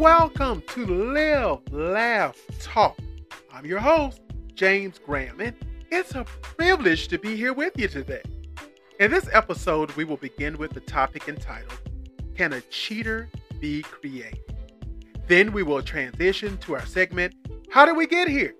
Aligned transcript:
Welcome 0.00 0.62
to 0.68 0.86
Live, 0.86 1.58
Laugh, 1.70 2.34
Talk. 2.58 2.98
I'm 3.52 3.66
your 3.66 3.80
host, 3.80 4.22
James 4.54 4.98
Graham, 4.98 5.42
and 5.42 5.54
it's 5.90 6.14
a 6.14 6.24
privilege 6.24 7.08
to 7.08 7.18
be 7.18 7.36
here 7.36 7.52
with 7.52 7.74
you 7.76 7.86
today. 7.86 8.22
In 8.98 9.10
this 9.10 9.28
episode, 9.30 9.90
we 9.96 10.04
will 10.04 10.16
begin 10.16 10.56
with 10.56 10.72
the 10.72 10.80
topic 10.80 11.28
entitled 11.28 11.78
Can 12.34 12.54
a 12.54 12.62
Cheater 12.62 13.28
Be 13.60 13.82
Created? 13.82 14.40
Then 15.26 15.52
we 15.52 15.62
will 15.62 15.82
transition 15.82 16.56
to 16.56 16.76
our 16.76 16.86
segment, 16.86 17.34
How 17.70 17.84
Did 17.84 17.98
We 17.98 18.06
Get 18.06 18.26
Here? 18.26 18.54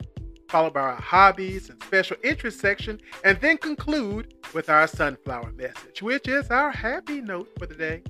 followed 0.50 0.74
by 0.74 0.80
our 0.80 0.96
hobbies 0.96 1.70
and 1.70 1.82
special 1.82 2.18
interest 2.22 2.60
section, 2.60 3.00
and 3.24 3.40
then 3.40 3.56
conclude 3.56 4.34
with 4.52 4.68
our 4.68 4.86
sunflower 4.86 5.52
message, 5.52 6.02
which 6.02 6.28
is 6.28 6.50
our 6.50 6.70
happy 6.70 7.22
note 7.22 7.48
for 7.58 7.64
the 7.64 7.74
day. 7.74 8.02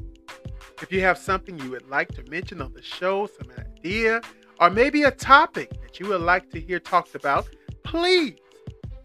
If 0.81 0.91
you 0.91 1.03
have 1.03 1.19
something 1.19 1.59
you 1.59 1.71
would 1.71 1.89
like 1.89 2.09
to 2.15 2.23
mention 2.31 2.63
on 2.63 2.73
the 2.73 2.83
show, 2.83 3.27
some 3.27 3.51
idea, 3.59 4.23
or 4.59 4.71
maybe 4.71 5.03
a 5.03 5.11
topic 5.11 5.71
that 5.83 6.01
you 6.01 6.09
would 6.09 6.23
like 6.23 6.51
to 6.51 6.61
hear 6.61 6.81
talked 6.81 7.15
about, 7.15 7.49
please 7.85 8.37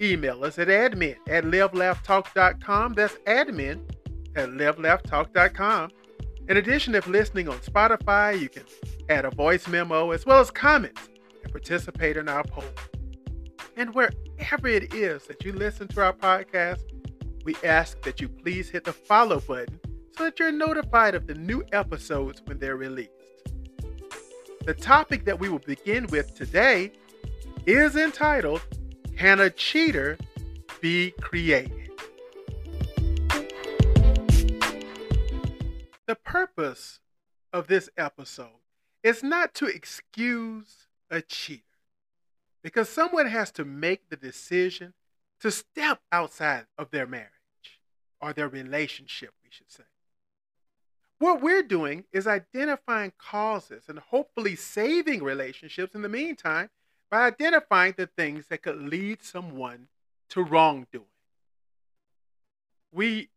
email 0.02 0.44
us 0.44 0.58
at 0.58 0.70
admin 0.70 1.18
at 1.28 1.44
livelaughtalk.com. 1.44 2.94
That's 2.94 3.16
admin 3.28 3.82
at 4.36 4.50
livelaughtalk.com. 4.50 5.92
In 6.48 6.58
addition, 6.58 6.96
if 6.96 7.08
listening 7.08 7.50
on 7.50 7.58
Spotify, 7.60 8.40
you 8.40 8.48
can 8.50 8.64
add 9.10 9.26
a 9.26 9.32
voice 9.32 9.68
memo 9.68 10.12
as 10.12 10.26
well 10.26 10.40
as 10.40 10.52
comments 10.52 11.10
and 11.44 11.52
participate 11.52 12.16
in 12.16 12.30
our 12.30 12.44
poll. 12.44 12.64
And 13.76 13.94
wherever 13.94 14.68
it 14.68 14.94
is 14.94 15.26
that 15.26 15.44
you 15.44 15.52
listen 15.52 15.88
to 15.90 16.02
our 16.04 16.14
podcast, 16.14 16.84
we 17.44 17.56
ask 17.64 18.02
that 18.04 18.22
you 18.22 18.30
please 18.30 18.70
hit 18.70 18.86
the 18.86 18.94
follow 18.94 19.40
button 19.42 19.80
so 20.18 20.26
that 20.26 20.40
you're 20.40 20.52
notified 20.52 21.14
of 21.14 21.28
the 21.28 21.36
new 21.36 21.64
episodes 21.74 22.42
when 22.46 22.58
they're 22.58 22.78
released. 22.78 23.12
The 24.66 24.74
topic 24.74 25.26
that 25.26 25.40
we 25.40 25.50
will 25.50 25.60
begin 25.60 26.08
with 26.08 26.36
today 26.36 26.92
is 27.66 27.96
entitled 27.96 28.62
Can 29.18 29.40
a 29.40 29.50
Cheater 29.50 30.18
Be 30.82 31.12
Created? 31.20 31.92
The 36.08 36.16
purpose 36.24 37.00
of 37.52 37.68
this 37.68 37.90
episode 37.98 38.62
is 39.04 39.22
not 39.22 39.54
to 39.56 39.66
excuse 39.66 40.88
a 41.10 41.22
cheater 41.22 41.64
because 42.64 42.90
someone 42.90 43.28
has 43.28 43.52
to 43.52 43.66
make 43.66 44.10
the 44.10 44.16
decision 44.16 44.94
to 45.42 45.52
step 45.52 46.00
outside 46.12 46.66
of 46.78 46.92
their 46.92 47.06
marriage 47.06 47.32
or 48.22 48.34
their 48.34 48.48
relationship, 48.48 49.32
we 49.44 49.50
should 49.52 49.72
say. 49.72 49.84
What 51.18 51.42
we're 51.42 51.64
doing 51.64 52.06
is 52.12 52.28
identifying 52.28 53.14
causes 53.18 53.84
and 53.88 54.00
hopefully 54.00 54.56
saving 54.56 55.24
relationships 55.24 55.96
in 55.96 56.02
the 56.02 56.10
meantime 56.10 56.70
by 57.10 57.26
identifying 57.28 57.94
the 57.98 58.08
things 58.08 58.48
that 58.48 58.62
could 58.64 58.82
lead 58.82 59.24
someone 59.24 59.88
to 60.30 60.44
wrongdoing. 60.44 61.06
We 62.92 63.30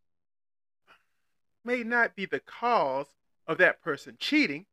may 1.65 1.83
not 1.83 2.17
be 2.17 2.27
the 2.27 2.41
cause 2.41 3.07
of 3.47 3.59
that 3.59 3.81
person 3.81 4.17
cheating, 4.19 4.67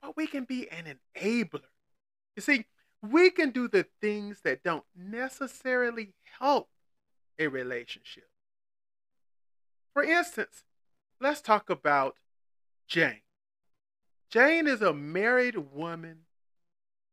but 0.00 0.16
we 0.16 0.26
can 0.26 0.44
be 0.44 0.68
an 0.70 0.98
enabler. 1.16 1.60
You 2.36 2.42
see, 2.42 2.64
we 3.02 3.30
can 3.30 3.50
do 3.50 3.68
the 3.68 3.86
things 4.00 4.40
that 4.44 4.62
don't 4.62 4.84
necessarily 4.96 6.14
help 6.38 6.68
a 7.38 7.48
relationship. 7.48 8.28
For 9.92 10.02
instance, 10.02 10.64
let's 11.22 11.40
talk 11.40 11.70
about 11.70 12.16
Jane. 12.86 13.22
Jane 14.30 14.66
is 14.66 14.82
a 14.82 14.92
married 14.92 15.56
woman, 15.56 16.20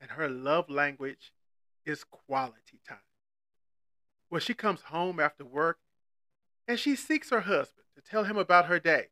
and 0.01 0.11
her 0.11 0.29
love 0.29 0.69
language 0.69 1.33
is 1.85 2.03
quality 2.03 2.79
time. 2.87 2.97
Well, 4.29 4.39
she 4.39 4.53
comes 4.53 4.81
home 4.83 5.19
after 5.19 5.43
work 5.43 5.79
and 6.67 6.79
she 6.79 6.95
seeks 6.95 7.31
her 7.31 7.41
husband 7.41 7.87
to 7.95 8.01
tell 8.01 8.25
him 8.25 8.37
about 8.37 8.67
her 8.67 8.79
day. 8.79 9.07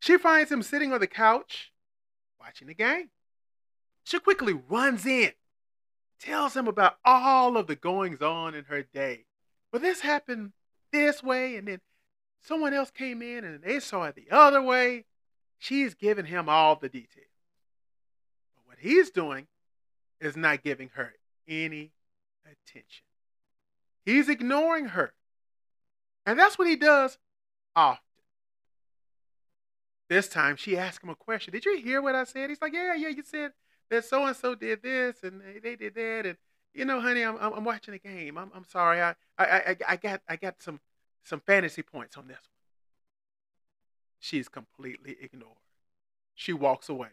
She 0.00 0.18
finds 0.18 0.50
him 0.50 0.62
sitting 0.62 0.92
on 0.92 0.98
the 0.98 1.06
couch 1.06 1.72
watching 2.40 2.66
the 2.66 2.74
game. 2.74 3.10
She 4.02 4.18
quickly 4.18 4.52
runs 4.52 5.06
in 5.06 5.32
tells 6.22 6.56
him 6.56 6.68
about 6.68 6.96
all 7.04 7.56
of 7.56 7.66
the 7.66 7.76
goings 7.76 8.22
on 8.22 8.54
in 8.54 8.64
her 8.64 8.82
day. 8.82 9.24
Well, 9.72 9.82
this 9.82 10.00
happened 10.00 10.52
this 10.92 11.22
way, 11.22 11.56
and 11.56 11.66
then 11.66 11.80
someone 12.42 12.74
else 12.74 12.90
came 12.90 13.22
in 13.22 13.44
and 13.44 13.62
they 13.62 13.80
saw 13.80 14.04
it 14.04 14.14
the 14.14 14.30
other 14.30 14.62
way. 14.62 15.04
She's 15.58 15.94
giving 15.94 16.26
him 16.26 16.48
all 16.48 16.76
the 16.76 16.88
details. 16.88 17.26
But 18.56 18.66
what 18.66 18.78
he's 18.80 19.10
doing 19.10 19.46
is 20.20 20.36
not 20.36 20.62
giving 20.62 20.90
her 20.94 21.14
any 21.48 21.92
attention. 22.44 23.04
He's 24.04 24.28
ignoring 24.28 24.86
her. 24.86 25.12
And 26.26 26.38
that's 26.38 26.58
what 26.58 26.68
he 26.68 26.76
does 26.76 27.18
often. 27.74 28.02
This 30.08 30.28
time 30.28 30.56
she 30.56 30.76
asked 30.76 31.02
him 31.02 31.10
a 31.10 31.14
question. 31.14 31.52
Did 31.52 31.64
you 31.64 31.78
hear 31.78 32.02
what 32.02 32.14
I 32.14 32.24
said? 32.24 32.50
He's 32.50 32.60
like, 32.60 32.74
Yeah, 32.74 32.94
yeah, 32.94 33.08
you 33.08 33.22
said 33.24 33.52
that 33.90 34.04
so 34.04 34.26
and 34.26 34.36
so 34.36 34.54
did 34.54 34.82
this 34.82 35.22
and 35.22 35.40
they 35.62 35.76
did 35.76 35.94
that 35.94 36.26
and 36.26 36.36
you 36.74 36.84
know, 36.84 37.00
honey, 37.00 37.22
I'm 37.22 37.36
I'm, 37.38 37.64
watching 37.64 37.94
a 37.94 37.98
game. 37.98 38.38
I'm 38.38 38.50
I'm 38.54 38.64
sorry. 38.64 39.00
I, 39.02 39.14
I 39.38 39.44
I 39.44 39.76
I 39.88 39.96
got 39.96 40.22
I 40.28 40.36
got 40.36 40.62
some 40.62 40.80
some 41.22 41.40
fantasy 41.40 41.82
points 41.82 42.16
on 42.16 42.28
this 42.28 42.36
one. 42.36 42.42
She's 44.18 44.48
completely 44.48 45.16
ignored. 45.20 45.56
She 46.34 46.52
walks 46.52 46.88
away, 46.88 47.10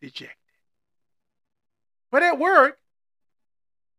dejected. 0.00 0.36
But 2.10 2.22
at 2.22 2.38
work, 2.38 2.78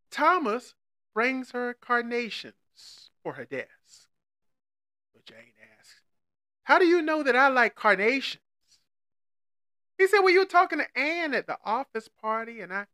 Thomas 0.10 0.74
brings 1.14 1.52
her 1.52 1.74
carnations 1.74 3.12
for 3.24 3.34
her 3.34 3.46
desk. 3.46 4.08
But 5.14 5.26
Jane 5.26 5.54
asks, 5.78 6.02
How 6.64 6.80
do 6.80 6.86
you 6.86 7.02
know 7.02 7.24
that 7.24 7.36
I 7.36 7.50
like 7.50 7.76
carnations? 7.76 8.44
He 9.98 10.08
said, 10.08 10.20
Well, 10.20 10.32
you 10.32 10.40
were 10.40 10.46
talking 10.46 10.80
to 10.80 10.98
Anne 11.00 11.34
at 11.34 11.46
the 11.46 11.58
office 11.64 12.08
party, 12.08 12.62
and 12.62 12.74
I 12.74 12.86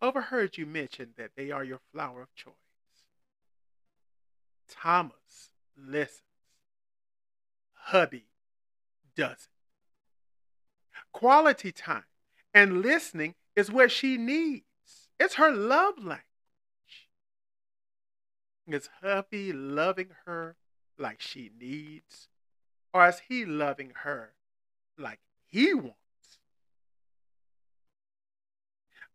overheard 0.00 0.56
you 0.56 0.66
mention 0.66 1.10
that 1.16 1.32
they 1.36 1.50
are 1.50 1.64
your 1.64 1.80
flower 1.92 2.22
of 2.22 2.34
choice. 2.34 2.54
Thomas 4.80 5.50
listens. 5.76 6.20
Hubby 7.74 8.26
doesn't. 9.16 9.48
Quality 11.12 11.72
time 11.72 12.04
and 12.54 12.82
listening 12.82 13.34
is 13.54 13.70
what 13.70 13.90
she 13.90 14.16
needs. 14.16 14.64
It's 15.18 15.34
her 15.34 15.50
love 15.50 15.98
language. 15.98 16.22
Is 18.66 18.88
hubby 19.02 19.52
loving 19.52 20.10
her 20.24 20.56
like 20.98 21.20
she 21.20 21.50
needs? 21.58 22.28
Or 22.94 23.08
is 23.08 23.22
he 23.28 23.44
loving 23.44 23.92
her 24.02 24.34
like 24.98 25.20
he 25.46 25.74
wants? 25.74 25.96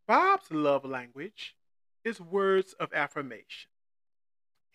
Bob's 0.08 0.52
love 0.52 0.86
language 0.86 1.56
is 2.04 2.22
words 2.22 2.74
of 2.80 2.94
affirmation. 2.94 3.70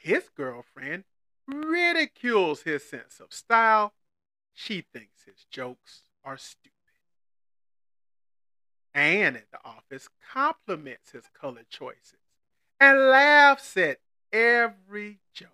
His 0.03 0.29
girlfriend 0.37 1.05
ridicules 1.47 2.63
his 2.63 2.83
sense 2.83 3.21
of 3.21 3.33
style. 3.33 3.95
She 4.53 4.85
thinks 4.93 5.23
his 5.25 5.47
jokes 5.49 6.03
are 6.25 6.37
stupid. 6.37 6.73
Anne 8.93 9.37
at 9.37 9.51
the 9.53 9.65
office 9.65 10.09
compliments 10.33 11.13
his 11.13 11.27
color 11.33 11.63
choices 11.71 12.19
and 12.81 12.99
laughs 12.99 13.77
at 13.77 14.01
every 14.33 15.21
joke. 15.33 15.51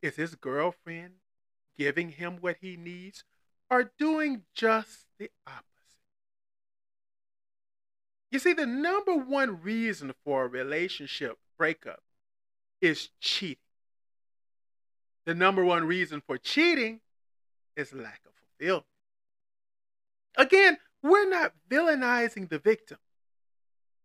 Is 0.00 0.16
his 0.16 0.36
girlfriend 0.36 1.16
giving 1.76 2.12
him 2.12 2.38
what 2.40 2.56
he 2.62 2.78
needs 2.78 3.24
or 3.70 3.92
doing 3.98 4.44
just 4.54 5.04
the 5.18 5.30
opposite? 5.46 5.66
You 8.30 8.38
see, 8.38 8.54
the 8.54 8.66
number 8.66 9.14
one 9.14 9.60
reason 9.60 10.14
for 10.24 10.44
a 10.44 10.48
relationship 10.48 11.36
breakup 11.58 12.00
is 12.80 13.10
cheating. 13.20 13.56
The 15.24 15.34
number 15.34 15.64
one 15.64 15.86
reason 15.86 16.22
for 16.24 16.38
cheating 16.38 17.00
is 17.76 17.92
lack 17.92 18.20
of 18.26 18.32
fulfillment. 18.34 18.86
Again, 20.36 20.78
we're 21.02 21.28
not 21.28 21.54
villainizing 21.68 22.48
the 22.48 22.58
victim. 22.58 22.98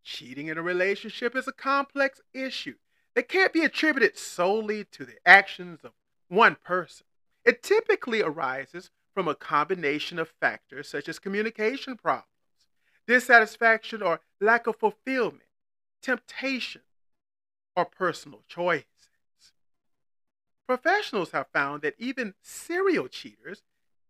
Cheating 0.04 0.48
in 0.48 0.58
a 0.58 0.64
relationship 0.64 1.36
is 1.36 1.48
a 1.48 1.54
complex 1.54 2.22
issue 2.34 2.76
that 3.16 3.30
can't 3.30 3.54
be 3.54 3.64
attributed 3.64 4.18
solely 4.18 4.86
to 4.86 5.06
the 5.06 5.16
actions 5.26 5.82
of 5.84 5.92
one 6.28 6.56
person. 6.64 7.06
It 7.46 7.62
typically 7.62 8.22
arises 8.22 8.90
from 9.14 9.28
a 9.28 9.36
combination 9.36 10.18
of 10.18 10.30
factors 10.40 10.88
such 10.88 11.10
as 11.10 11.20
communication 11.20 11.98
problems 11.98 12.28
dissatisfaction 13.08 14.02
or 14.02 14.22
lack 14.40 14.68
of 14.68 14.76
fulfillment, 14.78 15.44
temptation, 16.02 16.82
or 17.82 17.86
personal 17.86 18.44
choices. 18.48 18.86
Professionals 20.68 21.32
have 21.32 21.48
found 21.52 21.82
that 21.82 21.96
even 21.98 22.36
serial 22.44 23.08
cheaters 23.08 23.64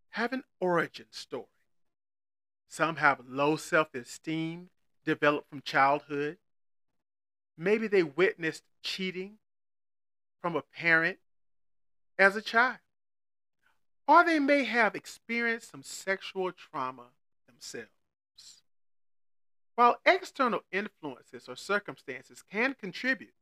have 0.09 0.33
an 0.33 0.43
origin 0.59 1.05
story. 1.09 1.45
Some 2.67 2.97
have 2.97 3.21
low 3.25 3.55
self 3.55 3.95
esteem 3.95 4.69
developed 5.05 5.49
from 5.49 5.61
childhood. 5.61 6.37
Maybe 7.57 7.87
they 7.87 8.03
witnessed 8.03 8.63
cheating 8.83 9.37
from 10.41 10.57
a 10.57 10.61
parent 10.61 11.19
as 12.19 12.35
a 12.35 12.41
child. 12.41 12.79
Or 14.05 14.25
they 14.25 14.39
may 14.39 14.65
have 14.65 14.95
experienced 14.95 15.71
some 15.71 15.83
sexual 15.83 16.51
trauma 16.51 17.05
themselves. 17.47 17.87
While 19.75 20.01
external 20.05 20.61
influences 20.73 21.47
or 21.47 21.55
circumstances 21.55 22.43
can 22.51 22.73
contribute, 22.73 23.33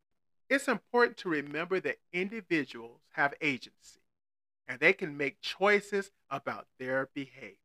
it's 0.49 0.67
important 0.67 1.17
to 1.17 1.29
remember 1.29 1.79
that 1.79 1.99
individuals 2.11 3.01
have 3.13 3.33
agency 3.41 4.01
and 4.67 4.79
they 4.79 4.93
can 4.93 5.17
make 5.17 5.41
choices 5.41 6.11
about 6.29 6.67
their 6.79 7.09
behavior. 7.13 7.55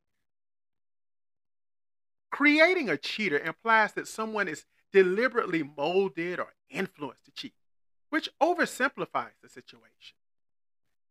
Creating 2.31 2.89
a 2.91 2.97
cheater 2.97 3.39
implies 3.39 3.93
that 3.93 4.09
someone 4.09 4.49
is 4.49 4.67
deliberately 4.93 5.63
molded 5.63 6.41
or 6.41 6.55
influenced 6.69 7.25
to 7.25 7.31
cheat, 7.31 7.55
which 8.11 8.29
oversimplifies 8.41 9.37
the 9.43 9.49
situation. 9.49 10.17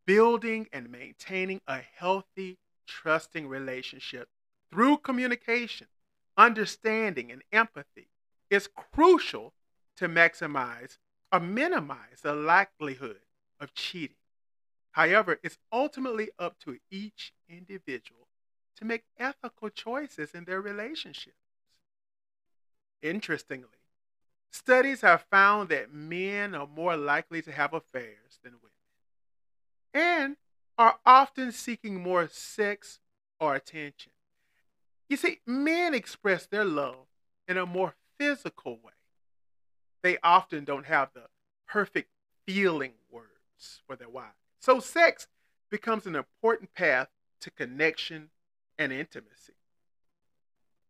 Building 0.06 0.68
and 0.74 0.92
maintaining 0.92 1.62
a 1.68 1.80
healthy, 1.96 2.58
trusting 2.86 3.48
relationship 3.48 4.28
through 4.70 4.98
communication, 4.98 5.88
understanding, 6.38 7.31
and 7.31 7.42
empathy 7.54 8.10
is 8.50 8.68
crucial 8.92 9.54
to 9.96 10.10
maximize 10.10 10.98
or 11.33 11.39
minimize 11.39 12.21
the 12.21 12.33
likelihood 12.33 13.19
of 13.59 13.74
cheating. 13.74 14.18
However, 14.91 15.39
it's 15.41 15.57
ultimately 15.71 16.30
up 16.38 16.59
to 16.59 16.77
each 16.91 17.33
individual 17.50 18.27
to 18.77 18.85
make 18.85 19.03
ethical 19.18 19.69
choices 19.69 20.35
in 20.35 20.45
their 20.45 20.62
relationships. 20.62 21.35
Interestingly, 23.01 23.68
studies 24.51 25.01
have 25.01 25.25
found 25.31 25.69
that 25.69 25.91
men 25.91 26.53
are 26.53 26.68
more 26.68 26.95
likely 26.95 27.41
to 27.41 27.51
have 27.51 27.74
affairs 27.74 28.39
than 28.44 28.53
women 28.53 28.69
and 29.94 30.38
are 30.77 31.00
often 31.06 31.51
seeking 31.51 32.01
more 32.01 32.27
sex 32.27 33.00
or 33.39 33.56
attention. 33.56 34.12
You 35.09 35.18
see, 35.18 35.39
men 35.47 35.95
express 35.95 36.45
their 36.45 36.65
love 36.65 37.07
in 37.47 37.57
a 37.57 37.65
more 37.65 37.95
physical 38.19 38.79
way. 38.83 38.94
They 40.03 40.17
often 40.21 40.65
don't 40.65 40.85
have 40.85 41.09
the 41.13 41.23
perfect 41.67 42.11
feeling 42.45 42.94
words 43.09 43.81
for 43.88 43.95
their 43.95 44.09
wives. 44.09 44.35
So, 44.59 44.79
sex 44.79 45.27
becomes 45.71 46.05
an 46.05 46.15
important 46.15 46.73
path 46.73 47.07
to 47.41 47.50
connection 47.50 48.29
and 48.77 48.91
intimacy. 48.91 49.53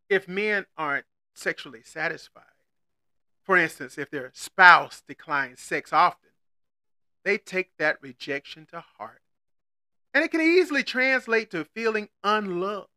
If 0.09 0.27
men 0.27 0.65
aren't 0.77 1.05
sexually 1.33 1.83
satisfied, 1.83 2.43
for 3.43 3.55
instance, 3.55 3.97
if 3.97 4.09
their 4.09 4.31
spouse 4.33 5.03
declines 5.07 5.61
sex 5.61 5.93
often, 5.93 6.29
they 7.23 7.37
take 7.37 7.71
that 7.77 8.01
rejection 8.01 8.65
to 8.71 8.83
heart. 8.97 9.21
And 10.13 10.23
it 10.23 10.31
can 10.31 10.41
easily 10.41 10.83
translate 10.83 11.51
to 11.51 11.65
feeling 11.65 12.09
unloved. 12.23 12.87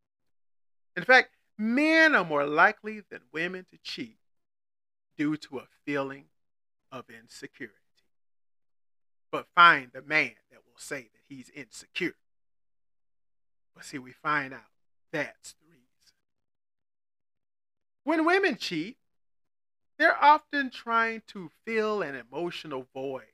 In 0.97 1.05
fact, 1.05 1.31
men 1.59 2.15
are 2.15 2.25
more 2.25 2.47
likely 2.47 3.03
than 3.11 3.21
women 3.33 3.67
to 3.71 3.79
cheat 3.83 4.19
due 5.17 5.37
to 5.37 5.59
a 5.59 5.67
feeling 5.85 6.25
of 6.93 7.05
insecurity. 7.11 7.75
But 9.31 9.47
find 9.55 9.91
the 9.93 10.03
man 10.03 10.33
that 10.51 10.61
will 10.67 10.79
say 10.79 11.03
that 11.03 11.23
he's 11.29 11.51
insecure. 11.51 12.17
But 13.75 13.85
see, 13.85 13.99
we 13.99 14.13
find 14.13 14.55
out 14.55 14.61
that's 15.13 15.53
the 15.53 15.67
reason. 15.69 15.87
When 18.05 18.25
women 18.25 18.57
cheat, 18.57 18.97
they're 19.99 20.23
often 20.23 20.71
trying 20.71 21.23
to 21.29 21.51
fill 21.65 22.03
an 22.03 22.15
emotional 22.15 22.87
void. 22.95 23.25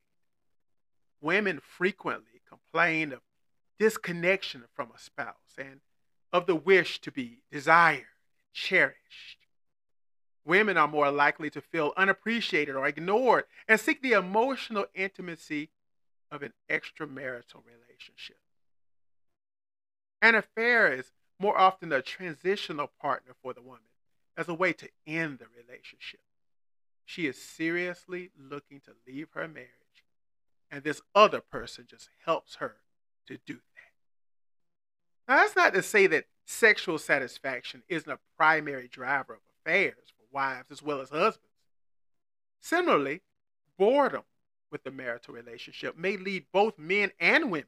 Women 1.21 1.61
frequently 1.61 2.41
complain 2.49 3.13
of 3.13 3.21
disconnection 3.79 4.65
from 4.75 4.91
a 4.95 4.99
spouse 4.99 5.57
and 5.59 5.81
of 6.33 6.47
the 6.47 6.55
wish 6.55 7.01
to 7.03 7.13
be 7.13 7.43
desired, 7.51 7.99
and 7.99 8.53
cherished. 8.53 9.42
Women 10.45 10.77
are 10.77 10.89
more 10.89 11.11
likely 11.11 11.51
to 11.51 11.61
feel 11.61 11.93
unappreciated 11.97 12.75
or 12.75 12.87
ignored 12.87 13.45
and 13.69 13.79
seek 13.79 14.03
the 14.03 14.13
emotional 14.13 14.87
intimacy 14.95 15.71
of 16.31 16.43
an 16.43 16.53
extramarital 16.69 17.63
relationship. 17.65 18.39
An 20.21 20.35
affair 20.35 20.93
is 20.93 21.13
more 21.39 21.59
often 21.59 21.93
a 21.93 22.03
transitional 22.03 22.91
partner 23.01 23.35
for 23.43 23.53
the 23.53 23.63
woman 23.63 23.83
as 24.37 24.49
a 24.49 24.55
way 24.55 24.73
to 24.73 24.89
end 25.07 25.39
the 25.39 25.47
relationship. 25.47 26.21
She 27.05 27.27
is 27.27 27.41
seriously 27.41 28.31
looking 28.39 28.81
to 28.81 28.93
leave 29.07 29.29
her 29.35 29.47
marriage, 29.47 29.69
and 30.71 30.83
this 30.83 31.03
other 31.15 31.41
person 31.41 31.87
just 31.89 32.09
helps 32.25 32.57
her 32.57 32.77
to 33.27 33.39
do 33.45 33.55
that. 33.55 33.93
Now, 35.29 35.37
that's 35.37 35.57
not 35.57 35.75
to 35.75 35.83
say 35.83 36.07
that 36.09 36.27
sexual 36.45 36.99
satisfaction 36.99 37.83
isn't 37.89 38.11
a 38.11 38.19
primary 38.37 38.89
driver 38.89 39.35
of 39.35 39.41
affairs 39.61 40.13
wives 40.33 40.71
as 40.71 40.83
well 40.83 41.01
as 41.01 41.11
husbands. 41.11 41.49
Similarly, 42.61 43.23
boredom 43.79 44.23
with 44.71 44.85
the 44.85 44.91
marital 44.91 45.35
relationship 45.35 45.97
may 45.97 46.17
lead 46.17 46.47
both 46.53 46.79
men 46.79 47.11
and 47.21 47.51
women 47.51 47.67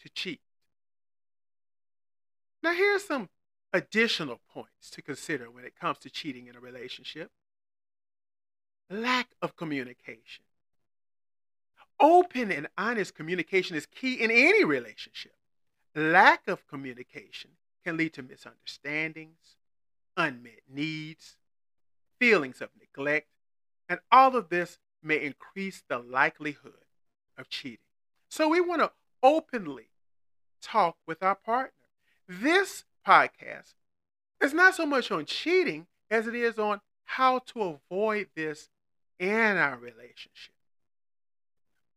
to 0.00 0.08
cheat. 0.08 0.40
Now, 2.62 2.72
here 2.72 2.94
are 2.94 3.00
some 3.00 3.28
additional 3.72 4.40
points 4.52 4.90
to 4.90 5.02
consider 5.02 5.50
when 5.50 5.64
it 5.64 5.78
comes 5.78 5.98
to 5.98 6.10
cheating 6.10 6.46
in 6.46 6.56
a 6.56 6.60
relationship 6.60 7.30
lack 8.90 9.28
of 9.40 9.56
communication. 9.56 10.44
Open 12.00 12.50
and 12.50 12.66
honest 12.76 13.14
communication 13.14 13.76
is 13.76 13.86
key 13.86 14.14
in 14.14 14.30
any 14.30 14.64
relationship. 14.64 15.34
Lack 15.94 16.48
of 16.48 16.66
communication 16.66 17.50
can 17.84 17.96
lead 17.96 18.12
to 18.14 18.22
misunderstandings, 18.22 19.56
unmet 20.16 20.62
needs, 20.68 21.36
feelings 22.20 22.60
of 22.60 22.68
neglect, 22.78 23.26
and 23.88 23.98
all 24.12 24.36
of 24.36 24.48
this 24.48 24.78
may 25.02 25.20
increase 25.20 25.82
the 25.88 25.98
likelihood 25.98 26.84
of 27.36 27.48
cheating. 27.48 27.78
So 28.28 28.48
we 28.48 28.60
want 28.60 28.82
to 28.82 28.92
openly 29.22 29.88
talk 30.62 30.96
with 31.06 31.22
our 31.22 31.34
partner. 31.34 31.72
This 32.28 32.84
podcast 33.04 33.74
is 34.40 34.54
not 34.54 34.76
so 34.76 34.86
much 34.86 35.10
on 35.10 35.24
cheating 35.24 35.88
as 36.08 36.28
it 36.28 36.36
is 36.36 36.58
on 36.58 36.80
how 37.04 37.40
to 37.40 37.80
avoid 37.90 38.28
this 38.36 38.68
in 39.18 39.56
our 39.56 39.76
relationship 39.76 40.54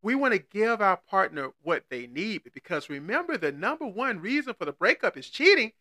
we 0.03 0.13
want 0.15 0.33
to 0.33 0.39
give 0.39 0.81
our 0.81 0.98
partner 0.98 1.51
what 1.63 1.86
they 1.89 2.05
need 2.05 2.41
because 2.53 2.89
remember 2.89 3.38
the 3.38 3.51
number 3.51 3.88
one 3.88 4.19
reason 4.19 4.53
for 4.53 4.65
the 4.65 4.71
breakup 4.71 5.17
is 5.17 5.29
cheating 5.29 5.71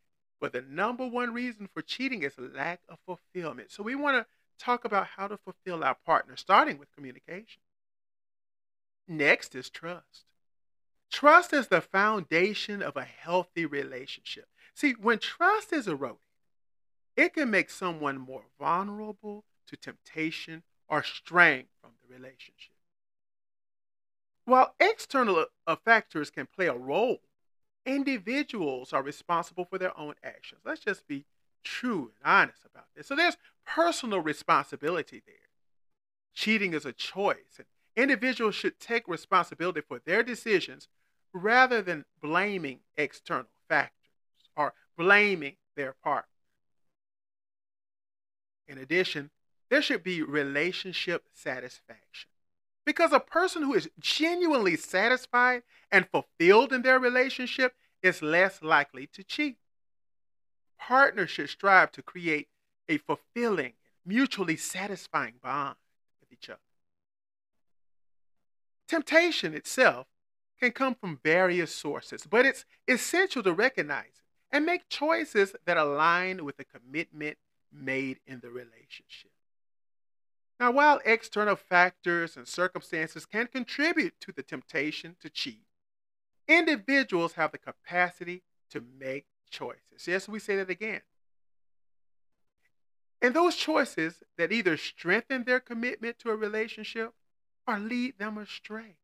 but 0.42 0.52
the 0.52 0.60
number 0.60 1.06
one 1.06 1.32
reason 1.32 1.68
for 1.72 1.80
cheating 1.80 2.22
is 2.22 2.34
lack 2.36 2.80
of 2.88 2.98
fulfillment. 3.06 3.70
So 3.70 3.82
we 3.82 3.94
want 3.94 4.16
to 4.16 4.26
talk 4.62 4.84
about 4.84 5.06
how 5.16 5.28
to 5.28 5.38
fulfill 5.38 5.82
our 5.82 5.96
partner 6.04 6.36
starting 6.36 6.78
with 6.78 6.94
communication. 6.94 7.62
Next 9.08 9.54
is 9.54 9.70
trust. 9.70 10.26
Trust 11.10 11.54
is 11.54 11.68
the 11.68 11.80
foundation 11.80 12.82
of 12.82 12.96
a 12.96 13.04
healthy 13.04 13.64
relationship. 13.64 14.46
See 14.74 14.92
when 15.00 15.18
trust 15.18 15.72
is 15.72 15.88
eroded 15.88 16.18
it 17.16 17.34
can 17.34 17.50
make 17.50 17.70
someone 17.70 18.18
more 18.18 18.44
vulnerable 18.58 19.44
to 19.66 19.76
temptation 19.76 20.62
or 20.88 21.02
strain 21.02 21.64
from 21.80 21.90
the 22.02 22.14
relationship. 22.14 22.72
While 24.44 24.74
external 24.80 25.46
uh, 25.66 25.76
factors 25.84 26.30
can 26.30 26.46
play 26.46 26.66
a 26.66 26.74
role, 26.74 27.18
individuals 27.84 28.92
are 28.92 29.02
responsible 29.02 29.64
for 29.64 29.78
their 29.78 29.98
own 29.98 30.14
actions. 30.22 30.60
Let's 30.64 30.80
just 30.84 31.06
be 31.06 31.24
true 31.64 32.12
and 32.16 32.32
honest 32.32 32.64
about 32.64 32.86
this. 32.94 33.06
So 33.06 33.16
there's 33.16 33.36
personal 33.66 34.20
responsibility 34.20 35.22
there. 35.26 35.36
Cheating 36.34 36.74
is 36.74 36.86
a 36.86 36.92
choice, 36.92 37.58
and 37.58 37.66
individuals 37.96 38.54
should 38.54 38.80
take 38.80 39.06
responsibility 39.06 39.80
for 39.80 40.00
their 40.04 40.22
decisions 40.22 40.88
rather 41.34 41.82
than 41.82 42.04
blaming 42.20 42.80
external 42.96 43.48
factors 43.68 43.98
or 44.56 44.74
blaming 44.96 45.56
their 45.76 45.94
partner. 46.02 46.28
In 48.66 48.78
addition, 48.78 49.30
there 49.70 49.82
should 49.82 50.02
be 50.02 50.22
relationship 50.22 51.24
satisfaction. 51.32 52.31
Because 52.84 53.12
a 53.12 53.20
person 53.20 53.62
who 53.62 53.74
is 53.74 53.88
genuinely 54.00 54.76
satisfied 54.76 55.62
and 55.90 56.08
fulfilled 56.08 56.72
in 56.72 56.82
their 56.82 56.98
relationship 56.98 57.74
is 58.02 58.22
less 58.22 58.62
likely 58.62 59.06
to 59.08 59.22
cheat. 59.22 59.56
Partners 60.78 61.30
should 61.30 61.48
strive 61.48 61.92
to 61.92 62.02
create 62.02 62.48
a 62.88 62.98
fulfilling, 62.98 63.74
mutually 64.04 64.56
satisfying 64.56 65.34
bond 65.40 65.76
with 66.20 66.32
each 66.32 66.50
other. 66.50 66.58
Temptation 68.88 69.54
itself 69.54 70.06
can 70.60 70.72
come 70.72 70.94
from 70.94 71.20
various 71.24 71.74
sources, 71.74 72.26
but 72.28 72.44
it's 72.44 72.64
essential 72.86 73.42
to 73.42 73.52
recognize 73.52 74.22
and 74.50 74.66
make 74.66 74.88
choices 74.88 75.54
that 75.64 75.76
align 75.76 76.44
with 76.44 76.56
the 76.56 76.64
commitment 76.64 77.38
made 77.72 78.20
in 78.26 78.40
the 78.40 78.50
relationship. 78.50 79.31
Now, 80.62 80.70
while 80.70 81.00
external 81.04 81.56
factors 81.56 82.36
and 82.36 82.46
circumstances 82.46 83.26
can 83.26 83.48
contribute 83.48 84.20
to 84.20 84.30
the 84.30 84.44
temptation 84.44 85.16
to 85.20 85.28
cheat, 85.28 85.64
individuals 86.46 87.32
have 87.32 87.50
the 87.50 87.58
capacity 87.58 88.44
to 88.70 88.80
make 88.80 89.26
choices. 89.50 90.06
Yes, 90.06 90.28
we 90.28 90.38
say 90.38 90.54
that 90.54 90.70
again. 90.70 91.00
And 93.20 93.34
those 93.34 93.56
choices 93.56 94.22
that 94.38 94.52
either 94.52 94.76
strengthen 94.76 95.42
their 95.42 95.58
commitment 95.58 96.20
to 96.20 96.30
a 96.30 96.36
relationship 96.36 97.12
or 97.66 97.80
lead 97.80 98.20
them 98.20 98.38
astray. 98.38 98.98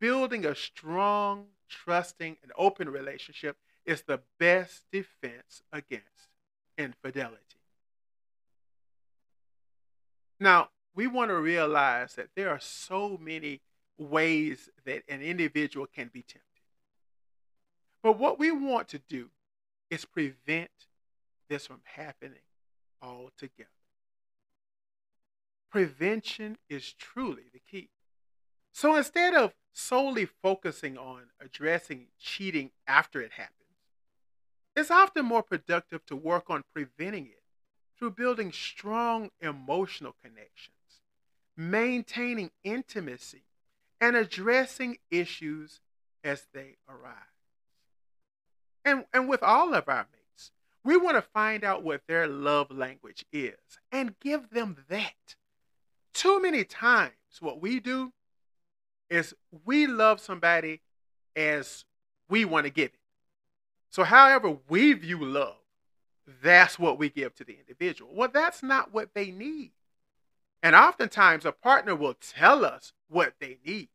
Building 0.00 0.44
a 0.44 0.54
strong, 0.54 1.46
trusting, 1.70 2.36
and 2.42 2.52
open 2.58 2.90
relationship 2.90 3.56
is 3.86 4.02
the 4.02 4.20
best 4.38 4.82
defense 4.92 5.62
against 5.72 6.28
infidelity. 6.76 7.45
Now, 10.38 10.68
we 10.94 11.06
want 11.06 11.30
to 11.30 11.36
realize 11.36 12.14
that 12.14 12.28
there 12.34 12.50
are 12.50 12.60
so 12.60 13.18
many 13.20 13.60
ways 13.98 14.68
that 14.84 15.02
an 15.08 15.22
individual 15.22 15.86
can 15.86 16.10
be 16.12 16.22
tempted. 16.22 16.42
But 18.02 18.18
what 18.18 18.38
we 18.38 18.50
want 18.50 18.88
to 18.88 18.98
do 18.98 19.30
is 19.90 20.04
prevent 20.04 20.70
this 21.48 21.66
from 21.66 21.80
happening 21.84 22.40
altogether. 23.02 23.70
Prevention 25.70 26.56
is 26.68 26.92
truly 26.92 27.44
the 27.52 27.60
key. 27.70 27.90
So 28.72 28.96
instead 28.96 29.34
of 29.34 29.54
solely 29.72 30.26
focusing 30.26 30.96
on 30.96 31.24
addressing 31.40 32.08
cheating 32.18 32.70
after 32.86 33.20
it 33.20 33.32
happens, 33.32 33.52
it's 34.74 34.90
often 34.90 35.24
more 35.24 35.42
productive 35.42 36.04
to 36.06 36.16
work 36.16 36.50
on 36.50 36.62
preventing 36.74 37.26
it 37.26 37.35
through 37.98 38.10
building 38.10 38.52
strong 38.52 39.30
emotional 39.40 40.14
connections, 40.22 41.00
maintaining 41.56 42.50
intimacy, 42.64 43.44
and 44.00 44.16
addressing 44.16 44.98
issues 45.10 45.80
as 46.22 46.46
they 46.52 46.76
arise. 46.88 47.12
And, 48.84 49.04
and 49.12 49.28
with 49.28 49.42
all 49.42 49.74
of 49.74 49.88
our 49.88 50.06
mates, 50.12 50.52
we 50.84 50.96
want 50.96 51.16
to 51.16 51.22
find 51.22 51.64
out 51.64 51.82
what 51.82 52.02
their 52.06 52.26
love 52.26 52.70
language 52.70 53.24
is 53.32 53.56
and 53.90 54.18
give 54.20 54.50
them 54.50 54.84
that. 54.88 55.34
Too 56.14 56.40
many 56.40 56.64
times, 56.64 57.12
what 57.40 57.60
we 57.60 57.80
do 57.80 58.12
is 59.10 59.34
we 59.64 59.86
love 59.86 60.20
somebody 60.20 60.80
as 61.34 61.84
we 62.28 62.44
want 62.44 62.64
to 62.64 62.70
give 62.70 62.90
it. 62.90 63.00
So, 63.90 64.04
however 64.04 64.58
we 64.68 64.92
view 64.92 65.24
love, 65.24 65.56
that's 66.42 66.78
what 66.78 66.98
we 66.98 67.08
give 67.08 67.34
to 67.36 67.44
the 67.44 67.58
individual. 67.58 68.10
Well, 68.14 68.30
that's 68.32 68.62
not 68.62 68.92
what 68.92 69.10
they 69.14 69.30
need. 69.30 69.72
And 70.62 70.74
oftentimes, 70.74 71.44
a 71.44 71.52
partner 71.52 71.94
will 71.94 72.14
tell 72.14 72.64
us 72.64 72.92
what 73.08 73.34
they 73.40 73.58
need. 73.64 73.88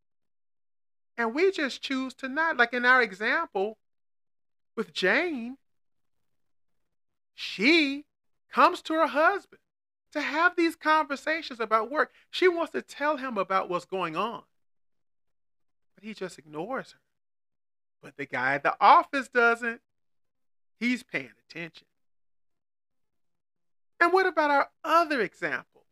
And 1.17 1.35
we 1.35 1.51
just 1.51 1.81
choose 1.81 2.13
to 2.15 2.29
not. 2.29 2.57
Like 2.57 2.73
in 2.73 2.85
our 2.85 3.01
example 3.01 3.77
with 4.75 4.93
Jane, 4.93 5.57
she 7.35 8.05
comes 8.51 8.81
to 8.83 8.93
her 8.93 9.07
husband 9.07 9.59
to 10.13 10.21
have 10.21 10.55
these 10.55 10.75
conversations 10.75 11.59
about 11.59 11.91
work. 11.91 12.11
She 12.29 12.47
wants 12.47 12.71
to 12.71 12.81
tell 12.81 13.17
him 13.17 13.37
about 13.37 13.69
what's 13.69 13.85
going 13.85 14.15
on, 14.15 14.43
but 15.95 16.03
he 16.03 16.13
just 16.13 16.37
ignores 16.37 16.93
her. 16.93 16.99
But 18.01 18.17
the 18.17 18.25
guy 18.25 18.55
at 18.55 18.63
the 18.63 18.75
office 18.79 19.27
doesn't. 19.27 19.81
He's 20.79 21.03
paying 21.03 21.29
attention. 21.49 21.85
And 24.01 24.11
what 24.11 24.25
about 24.25 24.49
our 24.49 24.67
other 24.83 25.21
example? 25.21 25.85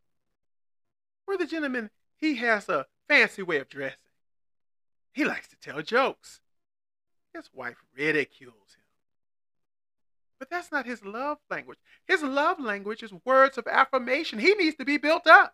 Where 1.25 1.37
the 1.37 1.45
gentleman, 1.45 1.91
he 2.17 2.37
has 2.37 2.67
a 2.67 2.87
fancy 3.07 3.43
way 3.43 3.57
of 3.57 3.69
dressing. 3.69 3.97
He 5.13 5.23
likes 5.25 5.47
to 5.49 5.55
tell 5.55 5.83
jokes. 5.83 6.41
His 7.35 7.51
wife 7.53 7.77
ridicules 7.95 8.75
him. 8.75 8.83
But 10.39 10.49
that's 10.49 10.71
not 10.71 10.87
his 10.87 11.05
love 11.05 11.37
language. 11.51 11.77
His 12.07 12.23
love 12.23 12.59
language 12.59 13.03
is 13.03 13.13
words 13.25 13.59
of 13.59 13.67
affirmation. 13.67 14.39
He 14.39 14.55
needs 14.55 14.77
to 14.77 14.85
be 14.85 14.97
built 14.97 15.27
up. 15.27 15.53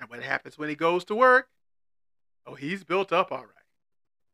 And 0.00 0.08
what 0.08 0.22
happens 0.22 0.56
when 0.56 0.70
he 0.70 0.74
goes 0.74 1.04
to 1.06 1.14
work? 1.14 1.48
Oh, 2.46 2.54
he's 2.54 2.84
built 2.84 3.12
up 3.12 3.30
all 3.32 3.38
right. 3.38 3.48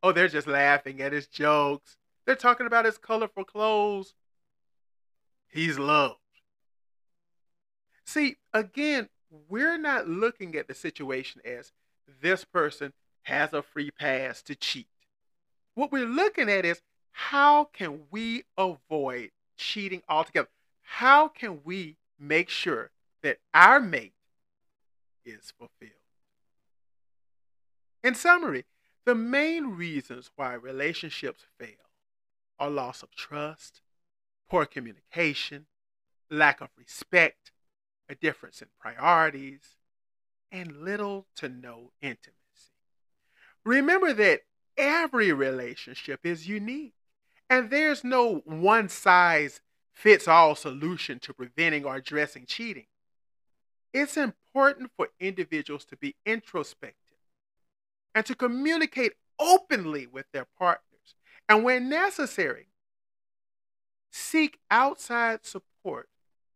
Oh, 0.02 0.12
they're 0.12 0.28
just 0.28 0.46
laughing 0.46 1.00
at 1.00 1.12
his 1.12 1.26
jokes. 1.26 1.96
They're 2.24 2.36
talking 2.36 2.66
about 2.66 2.84
his 2.84 2.98
colorful 2.98 3.44
clothes. 3.44 4.14
He's 5.48 5.78
loved. 5.78 6.21
See, 8.12 8.36
again, 8.52 9.08
we're 9.48 9.78
not 9.78 10.06
looking 10.06 10.54
at 10.54 10.68
the 10.68 10.74
situation 10.74 11.40
as 11.46 11.72
this 12.20 12.44
person 12.44 12.92
has 13.22 13.54
a 13.54 13.62
free 13.62 13.90
pass 13.90 14.42
to 14.42 14.54
cheat. 14.54 14.86
What 15.74 15.90
we're 15.90 16.04
looking 16.04 16.50
at 16.50 16.66
is 16.66 16.82
how 17.12 17.70
can 17.72 18.02
we 18.10 18.44
avoid 18.58 19.30
cheating 19.56 20.02
altogether? 20.10 20.50
How 20.82 21.26
can 21.26 21.60
we 21.64 21.96
make 22.20 22.50
sure 22.50 22.90
that 23.22 23.38
our 23.54 23.80
mate 23.80 24.12
is 25.24 25.50
fulfilled? 25.58 25.92
In 28.04 28.14
summary, 28.14 28.66
the 29.06 29.14
main 29.14 29.68
reasons 29.68 30.30
why 30.36 30.52
relationships 30.52 31.46
fail 31.58 31.88
are 32.58 32.68
loss 32.68 33.02
of 33.02 33.14
trust, 33.14 33.80
poor 34.50 34.66
communication, 34.66 35.64
lack 36.28 36.60
of 36.60 36.68
respect, 36.76 37.52
a 38.12 38.14
difference 38.14 38.62
in 38.62 38.68
priorities, 38.78 39.76
and 40.52 40.84
little 40.84 41.26
to 41.34 41.48
no 41.48 41.90
intimacy. 42.02 42.36
Remember 43.64 44.12
that 44.12 44.42
every 44.76 45.32
relationship 45.32 46.20
is 46.24 46.46
unique, 46.46 46.94
and 47.48 47.70
there's 47.70 48.04
no 48.04 48.42
one 48.44 48.88
size 48.88 49.60
fits 49.94 50.28
all 50.28 50.54
solution 50.54 51.18
to 51.20 51.34
preventing 51.34 51.84
or 51.84 51.96
addressing 51.96 52.44
cheating. 52.46 52.86
It's 53.92 54.16
important 54.16 54.90
for 54.96 55.08
individuals 55.18 55.84
to 55.86 55.96
be 55.96 56.16
introspective 56.24 56.96
and 58.14 58.24
to 58.26 58.34
communicate 58.34 59.12
openly 59.38 60.06
with 60.06 60.26
their 60.32 60.46
partners, 60.58 61.14
and 61.48 61.64
when 61.64 61.88
necessary, 61.88 62.68
seek 64.10 64.58
outside 64.70 65.46
support 65.46 66.08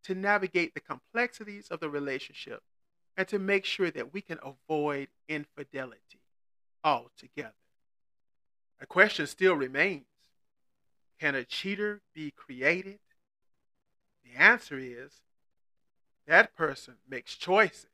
to 0.06 0.14
navigate 0.14 0.72
the 0.72 0.80
complexities 0.80 1.66
of 1.68 1.80
the 1.80 1.90
relationship 1.90 2.62
and 3.16 3.26
to 3.26 3.40
make 3.40 3.64
sure 3.64 3.90
that 3.90 4.12
we 4.12 4.20
can 4.20 4.38
avoid 4.40 5.08
infidelity 5.28 6.20
altogether. 6.84 7.50
A 8.80 8.86
question 8.86 9.26
still 9.26 9.54
remains 9.54 10.06
Can 11.18 11.34
a 11.34 11.44
cheater 11.44 12.02
be 12.14 12.30
created? 12.30 13.00
The 14.22 14.40
answer 14.40 14.78
is 14.78 15.22
that 16.28 16.54
person 16.54 16.94
makes 17.08 17.34
choices. 17.34 17.86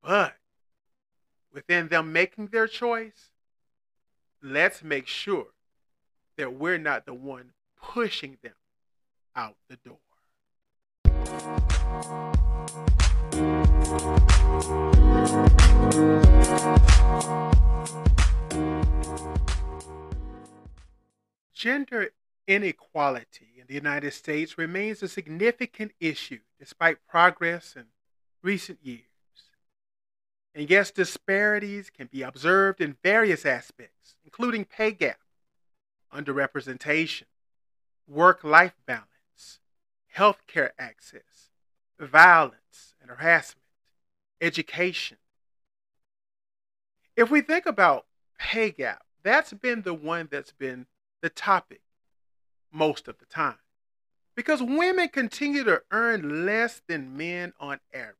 But 0.00 0.36
within 1.52 1.88
them 1.88 2.12
making 2.12 2.48
their 2.48 2.68
choice, 2.68 3.30
let's 4.40 4.84
make 4.84 5.08
sure 5.08 5.46
that 6.36 6.52
we're 6.54 6.78
not 6.78 7.04
the 7.04 7.14
one 7.14 7.50
pushing 7.80 8.38
them 8.42 8.52
out 9.34 9.56
the 9.68 9.76
door. 9.76 9.98
Gender 21.54 22.10
inequality 22.46 23.54
in 23.58 23.66
the 23.66 23.74
United 23.74 24.12
States 24.12 24.56
remains 24.56 25.02
a 25.02 25.08
significant 25.08 25.92
issue 25.98 26.40
despite 26.58 27.06
progress 27.08 27.74
in 27.74 27.86
recent 28.42 28.78
years. 28.82 29.02
And 30.54 30.70
yes, 30.70 30.90
disparities 30.90 31.90
can 31.90 32.06
be 32.06 32.22
observed 32.22 32.80
in 32.80 32.96
various 33.02 33.44
aspects, 33.44 34.16
including 34.24 34.64
pay 34.64 34.92
gap, 34.92 35.18
underrepresentation, 36.14 37.24
work 38.06 38.44
life 38.44 38.76
balance, 38.86 39.58
healthcare 40.16 40.70
access, 40.78 41.45
violence 41.98 42.94
and 43.00 43.10
harassment, 43.10 43.64
education. 44.40 45.18
If 47.16 47.30
we 47.30 47.40
think 47.40 47.66
about 47.66 48.06
pay 48.38 48.70
gap, 48.70 49.02
that's 49.22 49.52
been 49.52 49.82
the 49.82 49.94
one 49.94 50.28
that's 50.30 50.52
been 50.52 50.86
the 51.22 51.30
topic 51.30 51.80
most 52.70 53.08
of 53.08 53.18
the 53.18 53.24
time. 53.26 53.58
Because 54.34 54.62
women 54.62 55.08
continue 55.08 55.64
to 55.64 55.82
earn 55.90 56.44
less 56.44 56.82
than 56.86 57.16
men 57.16 57.54
on 57.58 57.80
average, 57.94 58.16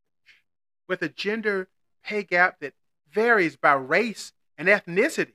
with 0.88 1.02
a 1.02 1.10
gender 1.10 1.68
pay 2.02 2.22
gap 2.22 2.60
that 2.60 2.72
varies 3.12 3.56
by 3.56 3.74
race 3.74 4.32
and 4.56 4.68
ethnicity. 4.68 5.34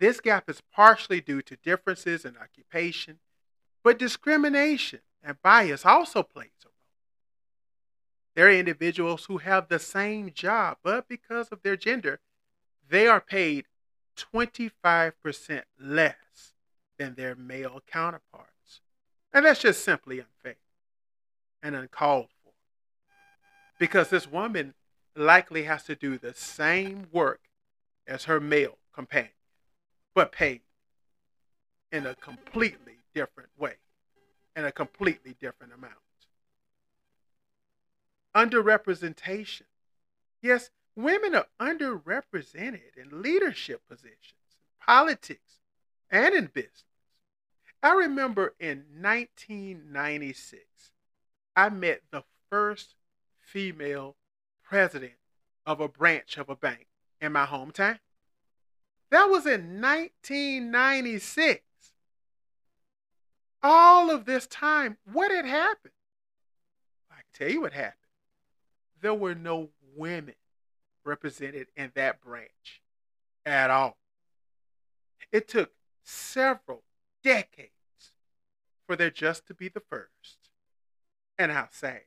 This 0.00 0.20
gap 0.20 0.50
is 0.50 0.60
partially 0.72 1.20
due 1.20 1.40
to 1.42 1.56
differences 1.56 2.24
in 2.24 2.36
occupation, 2.36 3.20
but 3.84 3.98
discrimination 3.98 5.00
and 5.22 5.40
bias 5.40 5.86
also 5.86 6.22
plays 6.22 6.50
a 6.64 6.68
role. 6.68 6.73
There 8.34 8.48
are 8.48 8.52
individuals 8.52 9.26
who 9.26 9.38
have 9.38 9.68
the 9.68 9.78
same 9.78 10.32
job, 10.32 10.78
but 10.82 11.08
because 11.08 11.48
of 11.48 11.62
their 11.62 11.76
gender, 11.76 12.20
they 12.88 13.06
are 13.06 13.20
paid 13.20 13.66
25% 14.16 15.62
less 15.80 16.14
than 16.98 17.14
their 17.14 17.34
male 17.34 17.80
counterparts. 17.86 18.80
And 19.32 19.44
that's 19.44 19.60
just 19.60 19.84
simply 19.84 20.20
unfair 20.20 20.56
and 21.62 21.74
uncalled 21.74 22.28
for. 22.42 22.52
Because 23.78 24.10
this 24.10 24.30
woman 24.30 24.74
likely 25.16 25.64
has 25.64 25.84
to 25.84 25.94
do 25.94 26.18
the 26.18 26.34
same 26.34 27.06
work 27.12 27.40
as 28.06 28.24
her 28.24 28.40
male 28.40 28.78
companion, 28.92 29.30
but 30.14 30.32
paid 30.32 30.60
in 31.90 32.06
a 32.06 32.14
completely 32.16 32.98
different 33.14 33.50
way, 33.56 33.74
in 34.56 34.64
a 34.64 34.72
completely 34.72 35.36
different 35.40 35.72
amount. 35.72 35.94
Underrepresentation. 38.34 39.62
Yes, 40.42 40.70
women 40.96 41.34
are 41.34 41.46
underrepresented 41.60 42.96
in 42.96 43.22
leadership 43.22 43.82
positions, 43.88 44.56
politics, 44.84 45.60
and 46.10 46.34
in 46.34 46.46
business. 46.46 46.84
I 47.82 47.92
remember 47.92 48.54
in 48.58 48.84
1996, 49.00 50.62
I 51.54 51.68
met 51.68 52.02
the 52.10 52.24
first 52.50 52.94
female 53.38 54.16
president 54.62 55.12
of 55.66 55.80
a 55.80 55.88
branch 55.88 56.36
of 56.38 56.48
a 56.48 56.56
bank 56.56 56.86
in 57.20 57.32
my 57.32 57.46
hometown. 57.46 57.98
That 59.10 59.26
was 59.26 59.46
in 59.46 59.80
1996. 59.80 61.62
All 63.62 64.10
of 64.10 64.24
this 64.24 64.46
time, 64.46 64.96
what 65.10 65.30
had 65.30 65.46
happened? 65.46 65.94
I 67.10 67.16
can 67.16 67.24
tell 67.32 67.50
you 67.50 67.60
what 67.60 67.72
happened. 67.72 68.03
There 69.04 69.12
were 69.12 69.34
no 69.34 69.68
women 69.94 70.34
represented 71.04 71.66
in 71.76 71.92
that 71.94 72.22
branch 72.22 72.80
at 73.44 73.68
all. 73.68 73.98
It 75.30 75.46
took 75.46 75.72
several 76.02 76.84
decades 77.22 77.68
for 78.86 78.96
there 78.96 79.10
just 79.10 79.46
to 79.48 79.54
be 79.54 79.68
the 79.68 79.82
first. 79.90 80.48
And 81.38 81.52
how 81.52 81.68
sad. 81.70 82.00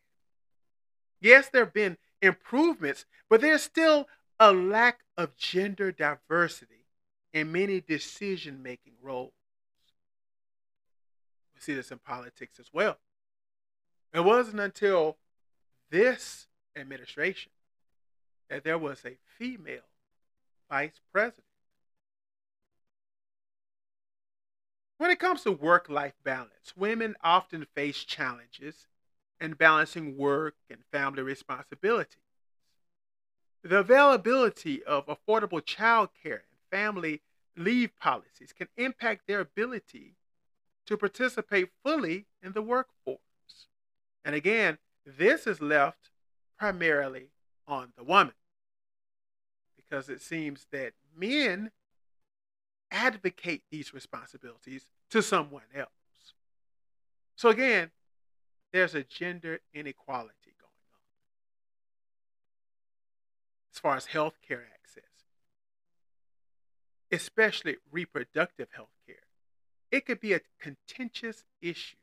Yes, 1.21 1.49
there 1.49 1.65
have 1.65 1.73
been 1.73 1.97
improvements, 2.19 3.05
but 3.29 3.41
there's 3.41 3.61
still 3.61 4.07
a 4.39 4.51
lack 4.51 5.01
of 5.15 5.37
gender 5.37 5.91
diversity 5.91 6.87
in 7.31 7.51
many 7.51 7.79
decision 7.79 8.63
making 8.63 8.93
roles. 9.03 9.33
We 11.53 11.61
see 11.61 11.75
this 11.75 11.91
in 11.91 11.99
politics 11.99 12.59
as 12.59 12.73
well. 12.73 12.97
It 14.15 14.21
wasn't 14.21 14.61
until 14.61 15.17
this 15.91 16.47
administration 16.77 17.51
that 18.49 18.63
there 18.63 18.77
was 18.77 19.03
a 19.05 19.17
female 19.37 19.81
vice 20.69 20.99
president. 21.11 21.43
When 24.97 25.11
it 25.11 25.19
comes 25.19 25.43
to 25.43 25.51
work 25.51 25.89
life 25.89 26.15
balance, 26.23 26.73
women 26.75 27.15
often 27.23 27.67
face 27.75 28.03
challenges 28.03 28.87
in 29.39 29.53
balancing 29.53 30.17
work 30.17 30.55
and 30.69 30.79
family 30.91 31.21
responsibilities. 31.21 32.17
The 33.63 33.79
availability 33.79 34.83
of 34.83 35.05
affordable 35.07 35.63
child 35.63 36.09
care 36.23 36.43
and 36.49 36.59
family 36.71 37.21
leave 37.55 37.91
policies 37.99 38.53
can 38.53 38.67
impact 38.77 39.27
their 39.27 39.41
ability 39.41 40.15
to 40.87 40.97
participate 40.97 41.69
fully 41.83 42.25
in 42.41 42.53
the 42.53 42.61
workforce. 42.61 43.19
And 44.23 44.35
again, 44.35 44.77
this 45.05 45.45
is 45.45 45.61
left 45.61 46.09
primarily 46.57 47.29
on 47.67 47.93
the 47.97 48.03
woman 48.03 48.33
because 49.75 50.09
it 50.09 50.21
seems 50.21 50.67
that 50.71 50.93
men 51.15 51.71
advocate 52.91 53.63
these 53.71 53.93
responsibilities 53.93 54.85
to 55.09 55.21
someone 55.21 55.63
else. 55.75 55.89
So 57.35 57.49
again, 57.49 57.91
there's 58.73 58.95
a 58.95 59.03
gender 59.03 59.59
inequality 59.73 60.53
going 60.59 60.71
on 60.91 60.99
as 63.73 63.79
far 63.79 63.95
as 63.95 64.05
health 64.07 64.35
care 64.45 64.65
access, 64.73 65.03
especially 67.11 67.77
reproductive 67.91 68.69
health 68.75 68.95
care. 69.05 69.15
It 69.91 70.05
could 70.05 70.19
be 70.19 70.33
a 70.33 70.41
contentious 70.59 71.43
issue. 71.61 71.97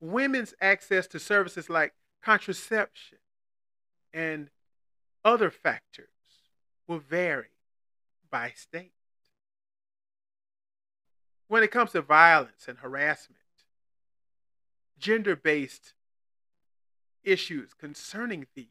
Women's 0.00 0.54
access 0.60 1.06
to 1.08 1.20
services 1.20 1.70
like 1.70 1.94
contraception 2.22 3.18
and 4.14 4.48
other 5.24 5.50
factors 5.50 6.08
will 6.86 7.00
vary 7.00 7.48
by 8.30 8.52
state. 8.54 8.92
When 11.48 11.62
it 11.62 11.70
comes 11.70 11.92
to 11.92 12.00
violence 12.00 12.68
and 12.68 12.78
harassment, 12.78 13.40
gender 14.98 15.36
based 15.36 15.94
issues 17.24 17.74
concerning 17.74 18.46
these 18.54 18.68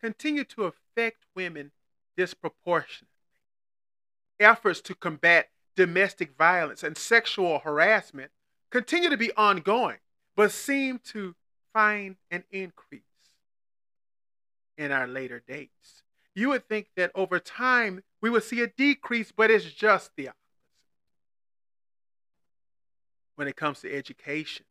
continue 0.00 0.44
to 0.44 0.64
affect 0.64 1.24
women 1.34 1.72
disproportionately. 2.16 3.08
Efforts 4.38 4.80
to 4.82 4.94
combat 4.94 5.48
domestic 5.76 6.36
violence 6.36 6.82
and 6.82 6.96
sexual 6.96 7.60
harassment 7.60 8.30
continue 8.70 9.08
to 9.08 9.16
be 9.16 9.32
ongoing, 9.36 9.98
but 10.36 10.52
seem 10.52 10.98
to 10.98 11.34
find 11.72 12.16
an 12.30 12.44
increase 12.50 13.05
in 14.76 14.92
our 14.92 15.06
later 15.06 15.42
dates. 15.46 16.02
You 16.34 16.50
would 16.50 16.68
think 16.68 16.88
that 16.96 17.12
over 17.14 17.38
time 17.38 18.02
we 18.20 18.30
would 18.30 18.44
see 18.44 18.60
a 18.60 18.66
decrease, 18.66 19.32
but 19.32 19.50
it's 19.50 19.64
just 19.64 20.10
the 20.16 20.28
opposite. 20.28 20.36
When 23.36 23.48
it 23.48 23.56
comes 23.56 23.80
to 23.80 23.94
education, 23.94 24.66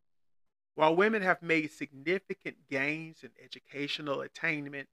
while 0.76 0.96
women 0.96 1.22
have 1.22 1.42
made 1.42 1.72
significant 1.72 2.58
gains 2.70 3.24
in 3.24 3.32
educational 3.44 4.22
attainment, 4.22 4.88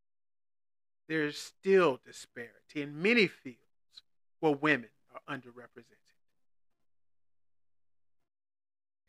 there 1.09 1.25
is 1.25 1.37
still 1.37 2.01
disparity 2.07 2.81
in 2.83 3.03
many 3.03 3.27
fields 3.27 3.59
where 4.41 4.53
women 4.53 4.89
are 5.13 5.37
underrepresented. 5.37 5.87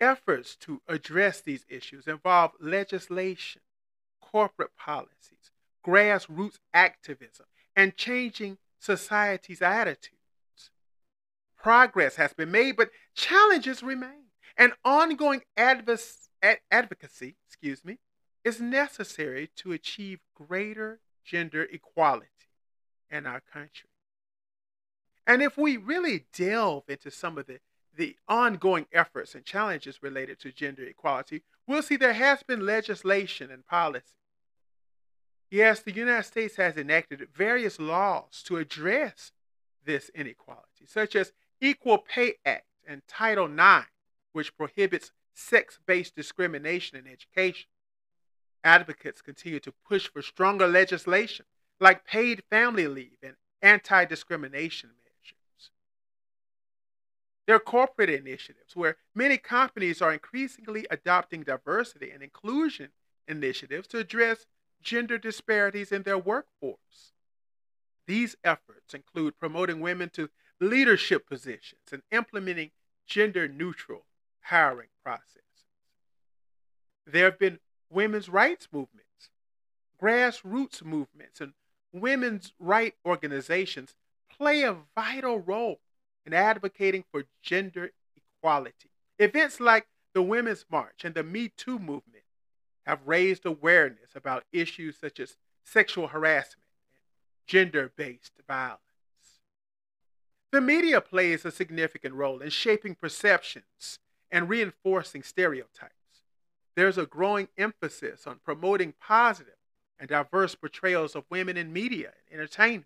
Efforts 0.01 0.57
to 0.57 0.81
address 0.87 1.39
these 1.39 1.65
issues 1.69 2.07
involve 2.07 2.51
legislation, 2.59 3.61
corporate 4.19 4.75
policies, 4.75 5.52
grassroots 5.85 6.59
activism, 6.73 7.45
and 7.75 7.95
changing 7.95 8.57
society's 8.79 9.61
attitudes. 9.61 10.17
Progress 11.57 12.15
has 12.15 12.33
been 12.33 12.51
made, 12.51 12.75
but 12.75 12.89
challenges 13.15 13.81
remain. 13.81 14.25
And 14.57 14.73
ongoing 14.83 15.41
adv- 15.57 15.99
advocacy, 16.71 17.35
excuse 17.47 17.83
me, 17.83 17.99
is 18.43 18.59
necessary 18.59 19.49
to 19.55 19.71
achieve 19.71 20.19
greater 20.35 20.99
gender 21.23 21.63
equality 21.63 22.27
in 23.09 23.25
our 23.25 23.41
country. 23.41 23.89
And 25.25 25.41
if 25.41 25.57
we 25.57 25.77
really 25.77 26.25
delve 26.35 26.83
into 26.89 27.09
some 27.09 27.37
of 27.37 27.47
the, 27.47 27.59
the 27.95 28.17
ongoing 28.27 28.87
efforts 28.91 29.33
and 29.33 29.45
challenges 29.45 30.03
related 30.03 30.39
to 30.41 30.51
gender 30.51 30.83
equality, 30.83 31.43
we'll 31.65 31.81
see 31.81 31.95
there 31.95 32.13
has 32.13 32.43
been 32.43 32.65
legislation 32.65 33.49
and 33.49 33.65
policy 33.65 34.13
Yes, 35.53 35.81
the 35.81 35.91
United 35.91 36.23
States 36.23 36.55
has 36.55 36.77
enacted 36.77 37.27
various 37.31 37.79
laws 37.79 38.41
to 38.47 38.57
address 38.57 39.33
this 39.85 40.09
inequality, 40.15 40.87
such 40.87 41.15
as 41.15 41.31
Equal 41.61 41.99
Pay 41.99 42.37
Act 42.43 42.65
and 42.87 43.03
Title 43.07 43.45
IX, 43.45 43.85
which 44.31 44.57
prohibits 44.57 45.11
sex-based 45.35 46.15
discrimination 46.15 46.97
in 46.97 47.05
education. 47.05 47.69
Advocates 48.63 49.21
continue 49.21 49.59
to 49.59 49.71
push 49.87 50.07
for 50.07 50.23
stronger 50.23 50.67
legislation 50.67 51.45
like 51.79 52.03
paid 52.03 52.41
family 52.49 52.87
leave 52.87 53.19
and 53.21 53.35
anti-discrimination 53.61 54.89
measures. 55.05 55.69
There 57.45 57.57
are 57.57 57.59
corporate 57.59 58.09
initiatives 58.09 58.75
where 58.75 58.97
many 59.13 59.37
companies 59.37 60.01
are 60.01 60.13
increasingly 60.13 60.87
adopting 60.89 61.43
diversity 61.43 62.09
and 62.09 62.23
inclusion 62.23 62.89
initiatives 63.27 63.87
to 63.89 63.99
address 63.99 64.47
gender 64.83 65.17
disparities 65.17 65.91
in 65.91 66.03
their 66.03 66.17
workforce. 66.17 67.13
These 68.05 68.35
efforts 68.43 68.93
include 68.93 69.39
promoting 69.39 69.79
women 69.79 70.09
to 70.11 70.29
leadership 70.59 71.27
positions 71.27 71.81
and 71.91 72.01
implementing 72.11 72.71
gender 73.07 73.47
neutral 73.47 74.05
hiring 74.41 74.89
processes. 75.03 75.41
There 77.05 77.25
have 77.25 77.39
been 77.39 77.59
women's 77.89 78.29
rights 78.29 78.67
movements, 78.71 79.29
grassroots 80.01 80.83
movements, 80.83 81.39
and 81.39 81.53
women's 81.91 82.53
rights 82.59 82.97
organizations 83.05 83.95
play 84.29 84.63
a 84.63 84.75
vital 84.95 85.39
role 85.39 85.79
in 86.25 86.33
advocating 86.33 87.03
for 87.11 87.23
gender 87.41 87.91
equality. 88.15 88.89
Events 89.19 89.59
like 89.59 89.87
the 90.13 90.21
Women's 90.21 90.65
March 90.69 91.03
and 91.03 91.15
the 91.15 91.23
Me 91.23 91.51
Too 91.55 91.79
movement 91.79 92.12
have 92.85 92.99
raised 93.05 93.45
awareness 93.45 94.11
about 94.15 94.43
issues 94.51 94.97
such 94.97 95.19
as 95.19 95.37
sexual 95.63 96.07
harassment 96.07 96.65
and 97.35 97.47
gender 97.47 97.91
based 97.95 98.33
violence. 98.47 98.79
The 100.51 100.61
media 100.61 101.01
plays 101.01 101.45
a 101.45 101.51
significant 101.51 102.13
role 102.13 102.39
in 102.39 102.49
shaping 102.49 102.95
perceptions 102.95 103.99
and 104.29 104.49
reinforcing 104.49 105.23
stereotypes. 105.23 105.93
There's 106.75 106.97
a 106.97 107.05
growing 107.05 107.47
emphasis 107.57 108.27
on 108.27 108.39
promoting 108.43 108.93
positive 108.99 109.55
and 109.99 110.09
diverse 110.09 110.55
portrayals 110.55 111.15
of 111.15 111.23
women 111.29 111.57
in 111.57 111.71
media 111.71 112.11
and 112.29 112.39
entertainment. 112.39 112.85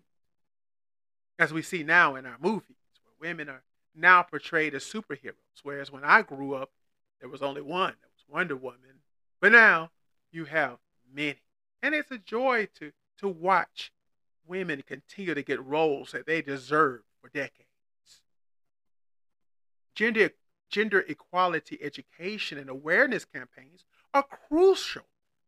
As 1.38 1.52
we 1.52 1.62
see 1.62 1.82
now 1.82 2.14
in 2.16 2.26
our 2.26 2.36
movies, 2.40 2.76
where 3.02 3.30
women 3.30 3.48
are 3.48 3.62
now 3.94 4.22
portrayed 4.22 4.74
as 4.74 4.84
superheroes, 4.84 5.62
whereas 5.62 5.90
when 5.90 6.04
I 6.04 6.22
grew 6.22 6.54
up, 6.54 6.70
there 7.20 7.28
was 7.28 7.42
only 7.42 7.62
one, 7.62 7.94
there 8.00 8.10
was 8.14 8.24
Wonder 8.28 8.56
Woman. 8.56 9.00
But 9.40 9.52
now 9.52 9.90
you 10.32 10.46
have 10.46 10.78
many. 11.12 11.40
And 11.82 11.94
it's 11.94 12.10
a 12.10 12.18
joy 12.18 12.68
to, 12.78 12.92
to 13.18 13.28
watch 13.28 13.92
women 14.46 14.82
continue 14.86 15.34
to 15.34 15.42
get 15.42 15.64
roles 15.64 16.12
that 16.12 16.26
they 16.26 16.42
deserve 16.42 17.02
for 17.20 17.28
decades. 17.28 17.64
Gender, 19.94 20.30
gender 20.70 21.04
equality 21.08 21.78
education 21.82 22.58
and 22.58 22.70
awareness 22.70 23.24
campaigns 23.24 23.84
are 24.14 24.24
crucial 24.48 25.02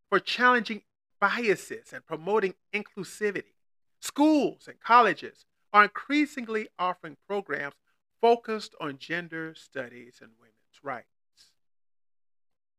for 0.08 0.20
challenging 0.20 0.82
biases 1.20 1.92
and 1.92 2.04
promoting 2.06 2.54
inclusivity. 2.74 3.54
Schools 4.00 4.66
and 4.66 4.80
colleges 4.80 5.44
are 5.72 5.84
increasingly 5.84 6.68
offering 6.78 7.16
programs 7.26 7.74
focused 8.20 8.74
on 8.80 8.98
gender 8.98 9.54
studies 9.54 10.18
and 10.20 10.30
women's 10.38 10.82
rights. 10.82 11.06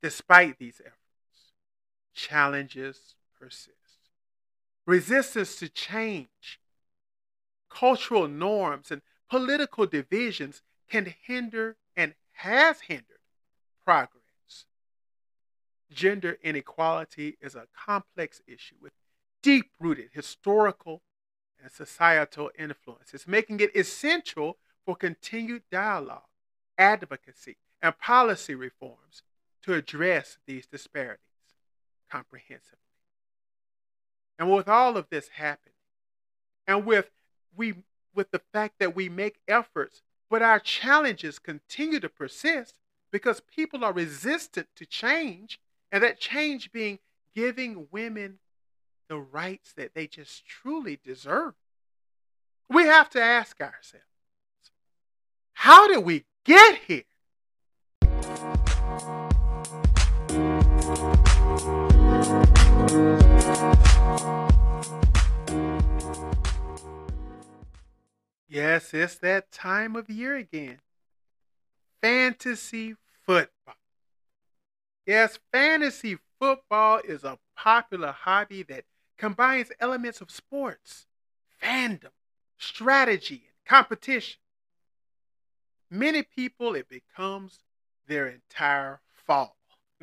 Despite 0.02 0.58
these 0.58 0.82
efforts, 0.84 1.01
challenges 2.22 3.16
persist. 3.40 3.70
Resistance 4.86 5.56
to 5.56 5.70
change, 5.70 6.60
cultural 7.70 8.28
norms, 8.28 8.92
and 8.92 9.02
political 9.30 9.86
divisions 9.86 10.62
can 10.90 11.14
hinder 11.26 11.78
and 11.96 12.14
has 12.34 12.82
hindered 12.82 13.24
progress. 13.86 14.66
Gender 15.92 16.38
inequality 16.44 17.38
is 17.42 17.56
a 17.56 17.68
complex 17.76 18.42
issue 18.48 18.76
with 18.80 18.94
deep 19.42 19.72
rooted 19.80 20.10
historical 20.14 21.02
and 21.62 21.72
societal 21.72 22.50
influences, 22.58 23.28
making 23.28 23.60
it 23.60 23.76
essential 23.76 24.58
for 24.86 24.96
continued 24.96 25.64
dialogue, 25.72 26.30
advocacy, 26.78 27.58
and 27.82 27.98
policy 27.98 28.56
reforms 28.56 29.24
to 29.64 29.74
address 29.74 30.38
these 30.48 30.66
disparities 30.66 31.31
comprehensively. 32.12 32.78
And 34.38 34.52
with 34.52 34.68
all 34.68 34.98
of 34.98 35.08
this 35.10 35.30
happening, 35.30 35.76
and 36.68 36.86
with 36.86 37.10
we 37.56 37.76
with 38.14 38.32
the 38.32 38.42
fact 38.54 38.76
that 38.80 38.96
we 38.96 39.08
make 39.08 39.40
efforts, 39.48 40.02
but 40.30 40.42
our 40.42 40.60
challenges 40.60 41.40
continue 41.40 42.00
to 42.00 42.10
persist 42.10 42.76
because 43.12 43.42
people 43.42 43.84
are 43.84 43.94
resistant 43.94 44.68
to 44.76 44.86
change, 44.86 45.60
and 45.92 46.04
that 46.04 46.20
change 46.20 46.72
being 46.72 47.00
giving 47.36 47.88
women 47.92 48.40
the 49.08 49.18
rights 49.20 49.74
that 49.74 49.94
they 49.94 50.08
just 50.08 50.46
truly 50.46 50.98
deserve. 51.04 51.54
We 52.70 52.84
have 52.84 53.10
to 53.12 53.22
ask 53.22 53.60
ourselves, 53.60 54.06
how 55.54 55.88
did 55.88 56.06
we 56.06 56.24
get 56.46 56.80
here? 56.88 57.04
Yes, 68.48 68.94
it's 68.94 69.16
that 69.20 69.52
time 69.52 69.96
of 69.96 70.10
year 70.10 70.36
again. 70.36 70.80
Fantasy 72.02 72.96
football. 73.26 73.76
Yes, 75.06 75.40
fantasy 75.52 76.18
football 76.40 77.00
is 77.08 77.24
a 77.24 77.40
popular 77.56 78.12
hobby 78.12 78.64
that 78.64 78.84
combines 79.18 79.72
elements 79.80 80.20
of 80.20 80.30
sports, 80.30 81.08
fandom, 81.64 82.12
strategy, 82.58 83.44
and 83.48 83.66
competition. 83.66 84.40
Many 85.90 86.24
people, 86.24 86.76
it 86.76 86.90
becomes 86.90 87.60
their 88.08 88.28
entire 88.28 89.00
fall. 89.14 89.61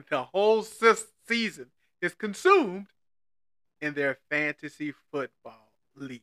The 0.09 0.25
whole 0.25 0.63
season 0.63 1.67
is 2.01 2.15
consumed 2.15 2.87
in 3.81 3.95
their 3.95 4.19
fantasy 4.31 4.93
football 5.11 5.73
league. 5.97 6.23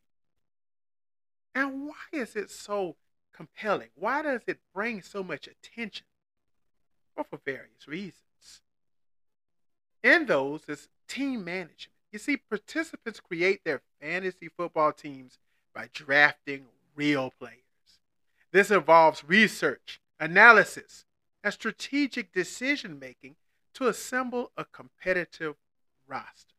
And 1.54 1.88
why 1.88 1.96
is 2.12 2.36
it 2.36 2.52
so 2.52 2.96
compelling? 3.34 3.90
Why 3.96 4.22
does 4.22 4.42
it 4.48 4.60
bring 4.74 5.02
so 5.02 5.24
much 5.24 5.48
attention? 5.48 6.06
Well, 7.16 7.26
for 7.30 7.40
various 7.46 7.88
reasons. 7.88 8.62
In 10.04 10.26
those 10.26 10.62
is 10.68 10.90
team 11.08 11.44
management. 11.44 11.92
You 12.12 12.20
see, 12.20 12.38
participants 12.38 13.20
create 13.20 13.64
their 13.66 13.82
fantasy 14.00 14.50
football 14.50 14.94
teams 14.94 15.38
by 15.74 15.90
drafting 15.94 16.66
real 16.96 17.32
players. 17.38 17.60
This 18.52 18.72
involves 18.72 19.24
research, 19.26 20.00
analysis, 20.20 21.06
and 21.44 21.54
strategic 21.54 22.32
decision 22.32 23.00
making 23.00 23.36
to 23.76 23.88
assemble 23.88 24.52
a 24.58 24.66
competitive 24.66 25.56
roster. 26.08 26.56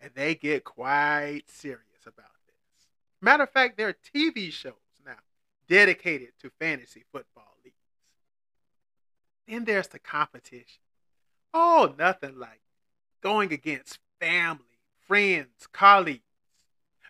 And 0.00 0.10
they 0.14 0.34
get 0.34 0.64
quite 0.64 1.42
serious 1.46 2.02
about 2.06 2.30
this. 2.46 2.86
Matter 3.20 3.42
of 3.42 3.50
fact, 3.50 3.76
there 3.76 3.88
are 3.88 3.96
TV 4.14 4.50
shows 4.50 4.74
now 5.04 5.12
dedicated 5.68 6.30
to 6.40 6.50
fantasy 6.58 7.04
football 7.12 7.54
leagues. 7.64 7.76
Then 9.46 9.64
there's 9.64 9.88
the 9.88 9.98
competition. 9.98 10.82
Oh, 11.52 11.94
nothing 11.98 12.38
like 12.38 12.60
going 13.22 13.52
against 13.52 13.98
family, 14.20 14.78
friends, 15.06 15.66
colleagues. 15.72 16.22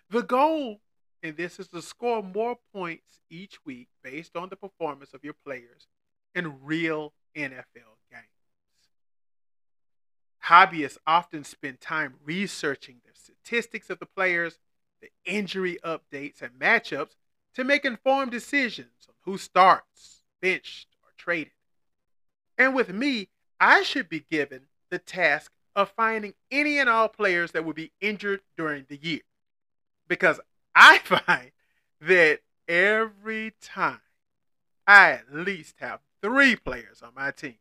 The 0.09 0.23
goal 0.23 0.81
in 1.23 1.35
this 1.35 1.59
is 1.59 1.67
to 1.69 1.81
score 1.81 2.23
more 2.23 2.57
points 2.73 3.19
each 3.29 3.63
week 3.65 3.87
based 4.03 4.35
on 4.35 4.49
the 4.49 4.55
performance 4.55 5.13
of 5.13 5.23
your 5.23 5.35
players 5.45 5.87
in 6.35 6.63
real 6.63 7.13
NFL 7.35 7.90
Hobbyists 10.45 10.97
often 11.05 11.43
spend 11.43 11.81
time 11.81 12.15
researching 12.23 12.97
the 13.05 13.11
statistics 13.13 13.89
of 13.89 13.99
the 13.99 14.05
players, 14.05 14.57
the 15.01 15.09
injury 15.25 15.77
updates, 15.83 16.41
and 16.41 16.53
matchups 16.59 17.15
to 17.55 17.63
make 17.63 17.85
informed 17.85 18.31
decisions 18.31 19.07
on 19.07 19.15
who 19.21 19.37
starts, 19.37 20.23
benched, 20.41 20.87
or 21.03 21.09
traded. 21.17 21.53
And 22.57 22.73
with 22.73 22.93
me, 22.93 23.29
I 23.59 23.83
should 23.83 24.09
be 24.09 24.25
given 24.31 24.63
the 24.89 24.99
task 24.99 25.51
of 25.75 25.91
finding 25.91 26.33
any 26.49 26.79
and 26.79 26.89
all 26.89 27.07
players 27.07 27.51
that 27.51 27.63
will 27.63 27.73
be 27.73 27.91
injured 28.01 28.41
during 28.57 28.85
the 28.89 28.97
year. 28.97 29.21
Because 30.07 30.39
I 30.75 30.97
find 31.03 31.51
that 32.01 32.39
every 32.67 33.53
time 33.61 34.01
I 34.87 35.11
at 35.11 35.33
least 35.33 35.75
have 35.79 35.99
three 36.21 36.55
players 36.55 37.01
on 37.01 37.11
my 37.15 37.31
team 37.31 37.57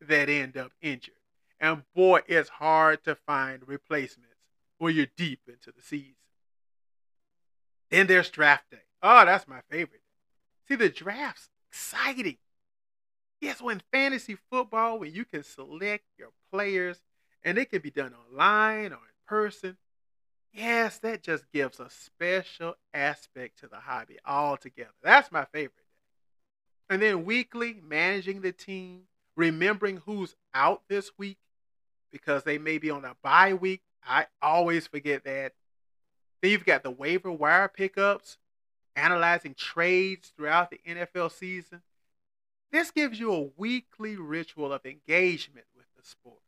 that 0.00 0.28
end 0.28 0.56
up 0.56 0.72
injured. 0.80 1.14
And 1.60 1.82
boy, 1.94 2.20
it's 2.26 2.48
hard 2.48 3.04
to 3.04 3.14
find 3.14 3.66
replacements 3.66 4.36
when 4.78 4.94
you're 4.94 5.06
deep 5.16 5.40
into 5.48 5.72
the 5.72 5.82
season. 5.82 6.14
Then 7.90 8.06
there's 8.06 8.30
draft 8.30 8.70
day. 8.70 8.82
Oh, 9.02 9.24
that's 9.24 9.48
my 9.48 9.60
favorite. 9.70 10.02
See, 10.68 10.76
the 10.76 10.88
draft's 10.88 11.48
exciting. 11.70 12.36
Yes, 13.40 13.60
when 13.60 13.82
fantasy 13.92 14.36
football, 14.50 14.98
when 14.98 15.12
you 15.12 15.24
can 15.24 15.42
select 15.42 16.04
your 16.18 16.30
players 16.52 17.00
and 17.42 17.56
it 17.56 17.70
can 17.70 17.80
be 17.80 17.90
done 17.90 18.14
online 18.14 18.92
or 18.92 18.98
in 18.98 19.14
person, 19.26 19.76
yes, 20.52 20.98
that 20.98 21.22
just 21.22 21.50
gives 21.52 21.78
a 21.80 21.88
special 21.88 22.74
aspect 22.92 23.60
to 23.60 23.68
the 23.68 23.76
hobby 23.76 24.18
altogether. 24.26 24.90
That's 25.02 25.30
my 25.30 25.44
favorite. 25.46 25.72
And 26.90 27.00
then 27.00 27.24
weekly, 27.24 27.80
managing 27.82 28.40
the 28.40 28.52
team, 28.52 29.02
remembering 29.36 29.98
who's 29.98 30.34
out 30.54 30.82
this 30.88 31.12
week, 31.18 31.38
because 32.12 32.44
they 32.44 32.58
may 32.58 32.78
be 32.78 32.90
on 32.90 33.04
a 33.04 33.16
bye 33.22 33.54
week. 33.54 33.82
I 34.06 34.26
always 34.40 34.86
forget 34.86 35.24
that. 35.24 35.52
Then 36.40 36.50
you've 36.50 36.64
got 36.64 36.82
the 36.82 36.90
waiver 36.90 37.32
wire 37.32 37.68
pickups, 37.68 38.38
analyzing 38.96 39.54
trades 39.54 40.32
throughout 40.36 40.70
the 40.70 40.80
NFL 40.86 41.32
season. 41.32 41.82
This 42.70 42.90
gives 42.90 43.18
you 43.18 43.32
a 43.32 43.50
weekly 43.56 44.16
ritual 44.16 44.72
of 44.72 44.84
engagement 44.84 45.66
with 45.76 45.86
the 45.96 46.04
sport. 46.04 46.42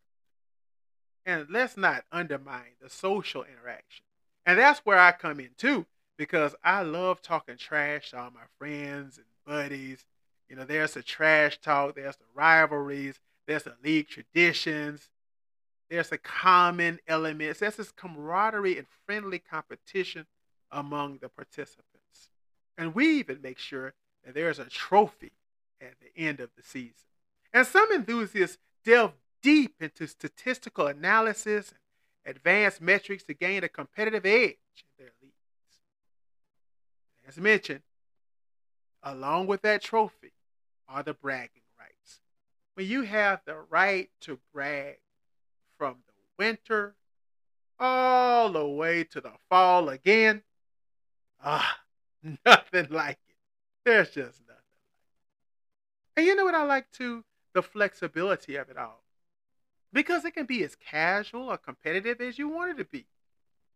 And 1.25 1.47
let's 1.51 1.77
not 1.77 2.05
undermine 2.13 2.77
the 2.81 2.91
social 2.91 3.45
interaction. 3.45 4.05
And 4.47 4.59
that's 4.59 4.81
where 4.81 4.99
I 4.99 5.13
come 5.13 5.41
in 5.41 5.51
too, 5.57 5.87
because 6.17 6.55
I 6.65 6.83
love 6.83 7.23
talking 7.23 7.57
trash 7.57 8.11
to 8.11 8.19
all 8.19 8.31
my 8.31 8.47
friends 8.59 9.19
and 9.19 9.27
buddies. 9.47 10.05
You 10.49 10.57
know, 10.57 10.65
there's 10.65 10.95
the 10.95 11.03
trash 11.03 11.61
talk, 11.61 11.95
there's 11.95 12.17
the 12.17 12.25
rivalries, 12.35 13.21
there's 13.47 13.63
the 13.63 13.77
league 13.83 14.09
traditions, 14.09 15.09
there's 15.91 16.13
a 16.13 16.19
common 16.19 17.01
elements, 17.09 17.61
there's 17.61 17.77
this 17.77 17.91
camaraderie 17.93 18.79
and 18.79 18.87
friendly 19.05 19.41
competition 19.41 20.27
among 20.71 21.19
the 21.19 21.29
participants. 21.29 22.31
And 22.79 22.95
we 22.95 23.19
even 23.19 23.43
make 23.43 23.59
sure 23.59 23.93
that 24.25 24.35
there's 24.35 24.61
a 24.61 24.67
trophy 24.67 25.33
at 25.81 25.95
the 26.01 26.23
end 26.23 26.41
of 26.41 26.51
the 26.57 26.63
season. 26.63 26.95
And 27.53 27.67
some 27.67 27.91
enthusiasts 27.93 28.59
delve 28.85 29.15
deep 29.43 29.75
into 29.81 30.07
statistical 30.07 30.87
analysis 30.87 31.75
and 32.25 32.37
advanced 32.37 32.81
metrics 32.81 33.25
to 33.25 33.35
gain 33.35 33.65
a 33.65 33.69
competitive 33.69 34.25
edge 34.25 34.57
in 34.77 34.97
their 34.99 35.13
leagues. 35.21 35.35
As 37.27 37.37
mentioned, 37.37 37.83
along 39.03 39.49
with 39.49 39.63
that 39.63 39.83
trophy 39.83 40.33
are 40.89 41.03
the 41.03 41.15
bragging 41.15 41.63
rights. 41.79 42.21
When 42.75 42.87
you 42.87 43.03
have 43.03 43.41
the 43.45 43.57
right 43.69 44.11
to 44.23 44.39
brag 44.53 44.99
from 45.81 45.97
the 46.07 46.45
winter 46.45 46.95
all 47.79 48.53
the 48.53 48.67
way 48.67 49.03
to 49.03 49.19
the 49.19 49.33
fall 49.49 49.89
again, 49.89 50.43
ah, 51.43 51.79
nothing 52.45 52.89
like 52.91 53.19
it. 53.27 53.37
There's 53.87 54.09
just 54.09 54.41
nothing 54.47 54.47
like 54.49 54.59
it. 56.17 56.19
And 56.19 56.27
you 56.27 56.37
know 56.37 56.45
what 56.45 56.55
I 56.55 56.65
like 56.65 56.93
too? 56.93 57.25
The 57.55 57.63
flexibility 57.63 58.57
of 58.57 58.69
it 58.69 58.77
all. 58.77 59.03
Because 59.91 60.27
it 60.27 60.35
can 60.35 60.45
be 60.45 60.63
as 60.65 60.77
casual 60.77 61.51
or 61.51 61.57
competitive 61.57 62.21
as 62.21 62.39
you 62.39 62.51
want 62.51 62.73
it 62.73 62.77
to 62.77 62.85
be. 62.85 63.07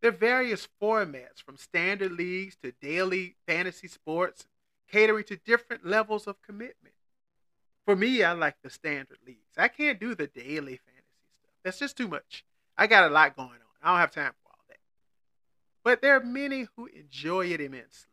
There 0.02 0.10
are 0.10 0.14
various 0.14 0.68
formats 0.82 1.42
from 1.42 1.56
standard 1.56 2.12
leagues 2.12 2.54
to 2.62 2.72
daily 2.82 3.36
fantasy 3.48 3.88
sports, 3.88 4.46
catering 4.92 5.24
to 5.24 5.36
different 5.36 5.86
levels 5.86 6.26
of 6.26 6.42
commitment. 6.42 6.96
For 7.86 7.96
me, 7.96 8.22
I 8.22 8.32
like 8.32 8.56
the 8.62 8.68
standard 8.68 9.20
leagues. 9.26 9.56
I 9.56 9.68
can't 9.68 9.98
do 9.98 10.14
the 10.14 10.26
daily 10.26 10.76
stuff. 10.76 10.93
That's 11.64 11.78
just 11.78 11.96
too 11.96 12.08
much. 12.08 12.44
I 12.76 12.86
got 12.86 13.10
a 13.10 13.12
lot 13.12 13.36
going 13.36 13.48
on. 13.48 13.58
I 13.82 13.90
don't 13.90 14.00
have 14.00 14.10
time 14.10 14.32
for 14.42 14.50
all 14.50 14.64
that. 14.68 14.78
But 15.82 16.02
there 16.02 16.16
are 16.16 16.24
many 16.24 16.68
who 16.76 16.86
enjoy 16.86 17.46
it 17.46 17.60
immensely. 17.60 18.10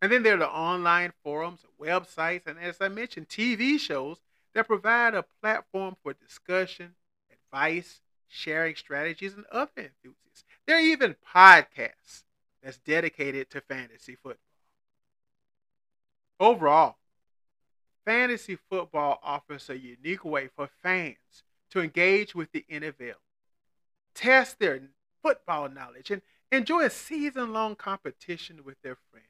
And 0.00 0.10
then 0.10 0.24
there 0.24 0.34
are 0.34 0.38
the 0.38 0.48
online 0.50 1.12
forums, 1.22 1.64
websites, 1.80 2.46
and 2.46 2.58
as 2.58 2.78
I 2.80 2.88
mentioned, 2.88 3.28
TV 3.28 3.78
shows 3.78 4.18
that 4.52 4.66
provide 4.66 5.14
a 5.14 5.24
platform 5.40 5.96
for 6.02 6.12
discussion, 6.12 6.94
advice, 7.30 8.00
sharing 8.26 8.74
strategies, 8.74 9.34
and 9.34 9.44
other 9.52 9.70
enthusiasts. 9.76 10.44
There 10.66 10.76
are 10.76 10.80
even 10.80 11.14
podcasts 11.34 12.24
that's 12.62 12.78
dedicated 12.78 13.48
to 13.50 13.60
fantasy 13.60 14.16
football. 14.16 14.38
Overall, 16.40 16.96
fantasy 18.04 18.56
football 18.56 19.20
offers 19.22 19.70
a 19.70 19.78
unique 19.78 20.24
way 20.24 20.48
for 20.48 20.68
fans 20.82 21.44
to 21.72 21.80
engage 21.80 22.34
with 22.34 22.52
the 22.52 22.64
NFL, 22.70 23.14
test 24.14 24.58
their 24.58 24.80
football 25.22 25.70
knowledge, 25.70 26.10
and 26.10 26.20
enjoy 26.50 26.84
a 26.84 26.90
season 26.90 27.52
long 27.52 27.74
competition 27.74 28.60
with 28.62 28.76
their 28.82 28.98
friends. 29.10 29.26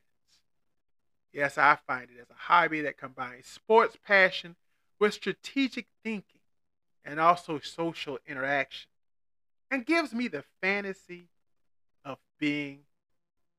Yes, 1.32 1.56
I 1.56 1.78
find 1.86 2.08
it 2.10 2.20
as 2.20 2.30
a 2.30 2.34
hobby 2.36 2.80
that 2.82 2.98
combines 2.98 3.46
sports 3.46 3.96
passion 4.04 4.56
with 4.98 5.14
strategic 5.14 5.86
thinking 6.02 6.40
and 7.04 7.20
also 7.20 7.60
social 7.60 8.18
interaction 8.26 8.90
and 9.70 9.86
gives 9.86 10.12
me 10.12 10.26
the 10.26 10.44
fantasy 10.60 11.28
of 12.04 12.18
being 12.38 12.80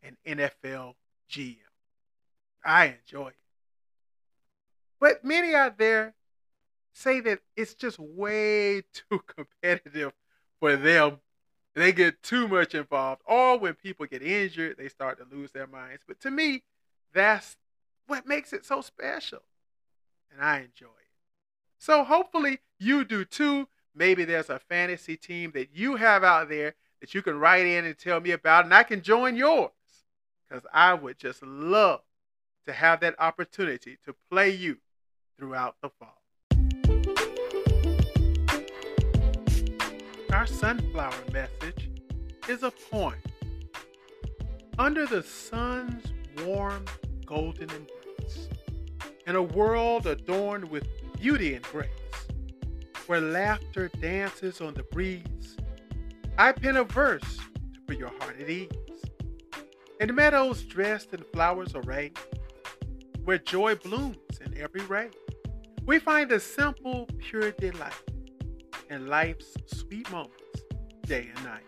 an 0.03 0.17
NFL 0.27 0.95
GM. 1.31 1.55
I 2.65 2.97
enjoy 3.01 3.29
it. 3.29 3.35
But 4.99 5.23
many 5.23 5.55
out 5.55 5.77
there 5.77 6.13
say 6.93 7.19
that 7.21 7.39
it's 7.55 7.73
just 7.73 7.99
way 7.99 8.83
too 8.93 9.19
competitive 9.35 10.13
for 10.59 10.75
them. 10.75 11.19
They 11.75 11.91
get 11.91 12.21
too 12.21 12.47
much 12.47 12.75
involved, 12.75 13.23
or 13.25 13.57
when 13.57 13.73
people 13.73 14.05
get 14.05 14.21
injured, 14.21 14.77
they 14.77 14.89
start 14.89 15.17
to 15.17 15.35
lose 15.35 15.51
their 15.51 15.65
minds. 15.65 16.03
But 16.07 16.19
to 16.21 16.29
me, 16.29 16.63
that's 17.13 17.57
what 18.05 18.27
makes 18.27 18.53
it 18.53 18.63
so 18.63 18.81
special. 18.81 19.39
And 20.31 20.39
I 20.41 20.57
enjoy 20.57 20.85
it. 20.85 21.03
So 21.79 22.03
hopefully 22.03 22.59
you 22.79 23.03
do 23.03 23.25
too. 23.25 23.67
Maybe 23.95 24.23
there's 24.23 24.49
a 24.49 24.59
fantasy 24.59 25.17
team 25.17 25.51
that 25.55 25.69
you 25.73 25.95
have 25.95 26.23
out 26.23 26.49
there 26.49 26.75
that 27.01 27.13
you 27.13 27.21
can 27.21 27.39
write 27.39 27.65
in 27.65 27.85
and 27.85 27.97
tell 27.97 28.21
me 28.21 28.31
about, 28.31 28.65
and 28.65 28.73
I 28.73 28.83
can 28.83 29.01
join 29.01 29.35
yours. 29.35 29.71
Because 30.47 30.65
I 30.73 30.93
would 30.93 31.17
just 31.17 31.41
love 31.41 32.01
to 32.65 32.73
have 32.73 32.99
that 33.01 33.15
opportunity 33.19 33.97
to 34.05 34.15
play 34.29 34.51
you 34.51 34.77
throughout 35.37 35.75
the 35.81 35.89
fall. 35.89 36.22
Our 40.33 40.47
sunflower 40.47 41.13
message 41.31 41.91
is 42.49 42.63
a 42.63 42.71
poem. 42.71 43.13
Under 44.79 45.05
the 45.05 45.21
sun's 45.21 46.11
warm 46.43 46.85
golden 47.23 47.69
embrace. 47.69 48.49
In 49.27 49.35
a 49.35 49.43
world 49.43 50.07
adorned 50.07 50.71
with 50.71 50.87
beauty 51.21 51.53
and 51.53 51.63
grace, 51.65 51.87
where 53.05 53.21
laughter 53.21 53.91
dances 54.01 54.59
on 54.59 54.73
the 54.73 54.81
breeze, 54.81 55.55
I 56.39 56.51
pen 56.51 56.77
a 56.77 56.83
verse 56.83 57.37
to 57.75 57.79
put 57.85 57.99
your 57.99 58.11
heart 58.19 58.41
at 58.41 58.49
ease. 58.49 58.69
In 60.01 60.15
meadows 60.15 60.63
dressed 60.63 61.13
in 61.13 61.23
flowers 61.31 61.75
array, 61.75 62.11
where 63.23 63.37
joy 63.37 63.75
blooms 63.75 64.39
in 64.43 64.57
every 64.57 64.81
ray, 64.81 65.11
we 65.85 65.99
find 65.99 66.31
a 66.31 66.39
simple, 66.39 67.07
pure 67.19 67.51
delight 67.51 67.93
in 68.89 69.07
life's 69.07 69.53
sweet 69.67 70.09
moments, 70.11 70.37
day 71.05 71.29
and 71.35 71.45
night. 71.45 71.63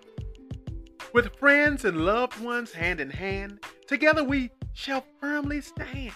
With 1.13 1.35
friends 1.37 1.85
and 1.85 2.05
loved 2.05 2.39
ones 2.41 2.71
hand 2.71 2.99
in 2.99 3.09
hand, 3.09 3.59
together 3.87 4.23
we 4.23 4.51
shall 4.73 5.05
firmly 5.19 5.61
stand. 5.61 6.11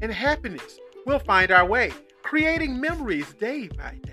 In 0.00 0.10
happiness, 0.10 0.78
we'll 1.06 1.18
find 1.18 1.50
our 1.50 1.66
way, 1.66 1.92
creating 2.22 2.80
memories 2.80 3.32
day 3.34 3.68
by 3.68 3.98
day. 4.02 4.12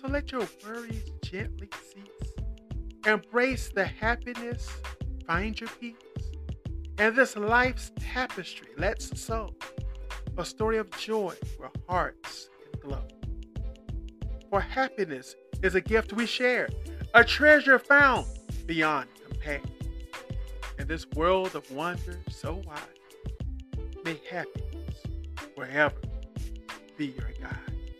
So 0.00 0.08
let 0.08 0.32
your 0.32 0.48
worries 0.64 1.10
gently 1.22 1.68
cease. 1.92 2.32
Embrace 3.06 3.68
the 3.68 3.84
happiness, 3.84 4.68
find 5.26 5.58
your 5.60 5.70
peace. 5.80 5.96
And 6.98 7.16
this 7.16 7.36
life's 7.36 7.92
tapestry, 7.98 8.68
let's 8.78 9.20
sew 9.20 9.54
a 10.38 10.44
story 10.44 10.78
of 10.78 10.90
joy 10.92 11.34
where 11.58 11.70
hearts 11.88 12.48
can 12.62 12.80
glow. 12.80 13.06
For 14.52 14.60
happiness 14.60 15.34
is 15.62 15.76
a 15.76 15.80
gift 15.80 16.12
we 16.12 16.26
share, 16.26 16.68
a 17.14 17.24
treasure 17.24 17.78
found 17.78 18.26
beyond 18.66 19.08
compare. 19.26 19.62
In 20.78 20.86
this 20.86 21.06
world 21.12 21.56
of 21.56 21.70
wonder 21.70 22.20
so 22.28 22.60
wide, 22.66 22.78
may 24.04 24.20
happiness 24.30 24.96
forever 25.56 25.96
be 26.98 27.06
your 27.06 27.30
guide. 27.40 27.94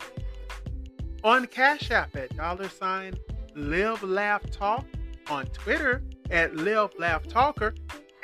On 1.24 1.46
Cash 1.46 1.90
App 1.90 2.14
at 2.16 2.36
dollar 2.36 2.68
sign 2.68 3.14
Live 3.54 4.02
Laugh 4.02 4.42
Talk, 4.50 4.84
on 5.30 5.46
Twitter 5.46 6.02
at 6.30 6.54
Live 6.54 6.90
Laugh 6.98 7.26
Talker, 7.26 7.74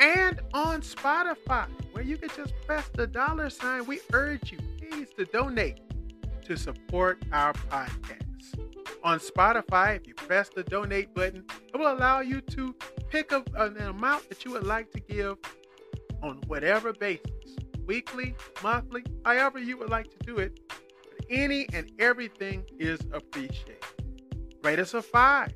and 0.01 0.39
on 0.53 0.83
Spotify, 0.83 1.67
where 1.93 2.05
you 2.05 2.19
can 2.19 2.29
just 2.37 2.53
press 2.67 2.91
the 2.93 3.07
dollar 3.07 3.49
sign. 3.49 3.87
We 3.87 4.01
urge 4.13 4.53
you, 4.53 4.59
please, 4.77 5.09
to 5.17 5.25
donate 5.25 5.88
to 6.49 6.57
support 6.57 7.23
our 7.31 7.53
podcast. 7.53 8.59
On 9.05 9.19
Spotify, 9.19 9.97
if 9.97 10.07
you 10.07 10.15
press 10.15 10.49
the 10.49 10.63
donate 10.63 11.15
button, 11.15 11.45
it 11.75 11.77
will 11.77 11.93
allow 11.93 12.21
you 12.21 12.41
to 12.41 12.75
pick 13.11 13.35
up 13.35 13.51
an 13.55 13.77
amount 13.77 14.31
that 14.31 14.47
you 14.47 14.53
would 14.53 14.67
like 14.67 14.91
to 14.93 15.01
give 15.01 15.37
on 16.23 16.41
whatever 16.47 16.95
basis 16.95 17.57
weekly, 17.87 18.35
monthly, 18.63 19.05
however 19.27 19.59
you 19.59 19.77
would 19.77 19.91
like 19.91 20.11
to 20.11 20.19
do 20.25 20.39
it. 20.39 20.59
Any 21.29 21.69
and 21.75 21.93
everything 21.99 22.65
is 22.79 23.01
appreciated. 23.13 23.85
Rate 24.63 24.79
us 24.79 24.95
a 24.95 25.03
five 25.03 25.53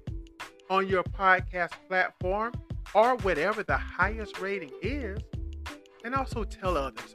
on 0.69 0.87
your 0.87 1.05
podcast 1.05 1.73
platform 1.89 2.53
or 2.95 3.17
whatever 3.17 3.63
the 3.63 3.79
highest 3.79 4.41
rating 4.41 4.73
is, 4.83 5.19
and 6.05 6.15
also 6.15 6.45
tell 6.45 6.77
others. 6.77 7.15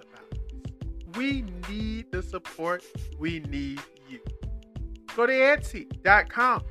We 1.17 1.45
need 1.67 2.11
the 2.11 2.21
support, 2.21 2.83
we 3.17 3.39
need 3.39 3.81
you. 4.07 4.19
Go 5.15 5.25
to 5.25 5.33
Etsy.com. 5.33 6.61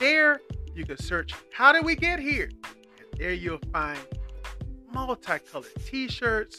There 0.00 0.40
you 0.74 0.84
can 0.84 0.98
search 0.98 1.32
How 1.52 1.72
Did 1.72 1.84
We 1.84 1.94
Get 1.94 2.18
Here? 2.18 2.50
And 2.98 3.20
there 3.20 3.32
you'll 3.32 3.60
find 3.72 4.00
multicolored 4.92 5.70
t 5.86 6.08
shirts, 6.08 6.56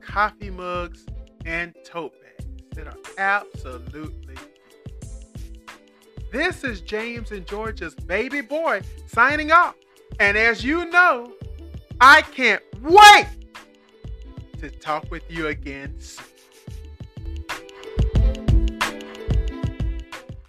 coffee 0.00 0.50
mugs, 0.50 1.04
and 1.44 1.74
tote 1.84 2.12
bags 2.22 2.44
that 2.76 2.86
are 2.86 2.96
absolutely. 3.18 4.36
This 6.30 6.62
is 6.62 6.80
James 6.80 7.32
and 7.32 7.44
Georgia's 7.44 7.96
baby 7.96 8.40
boy 8.40 8.82
signing 9.06 9.50
off. 9.50 9.74
And 10.20 10.38
as 10.38 10.62
you 10.62 10.84
know, 10.90 11.32
I 12.00 12.22
can't 12.22 12.62
wait 12.82 13.26
to 14.58 14.70
talk 14.70 15.08
with 15.10 15.22
you 15.30 15.46
again 15.46 15.94
soon. 16.00 16.37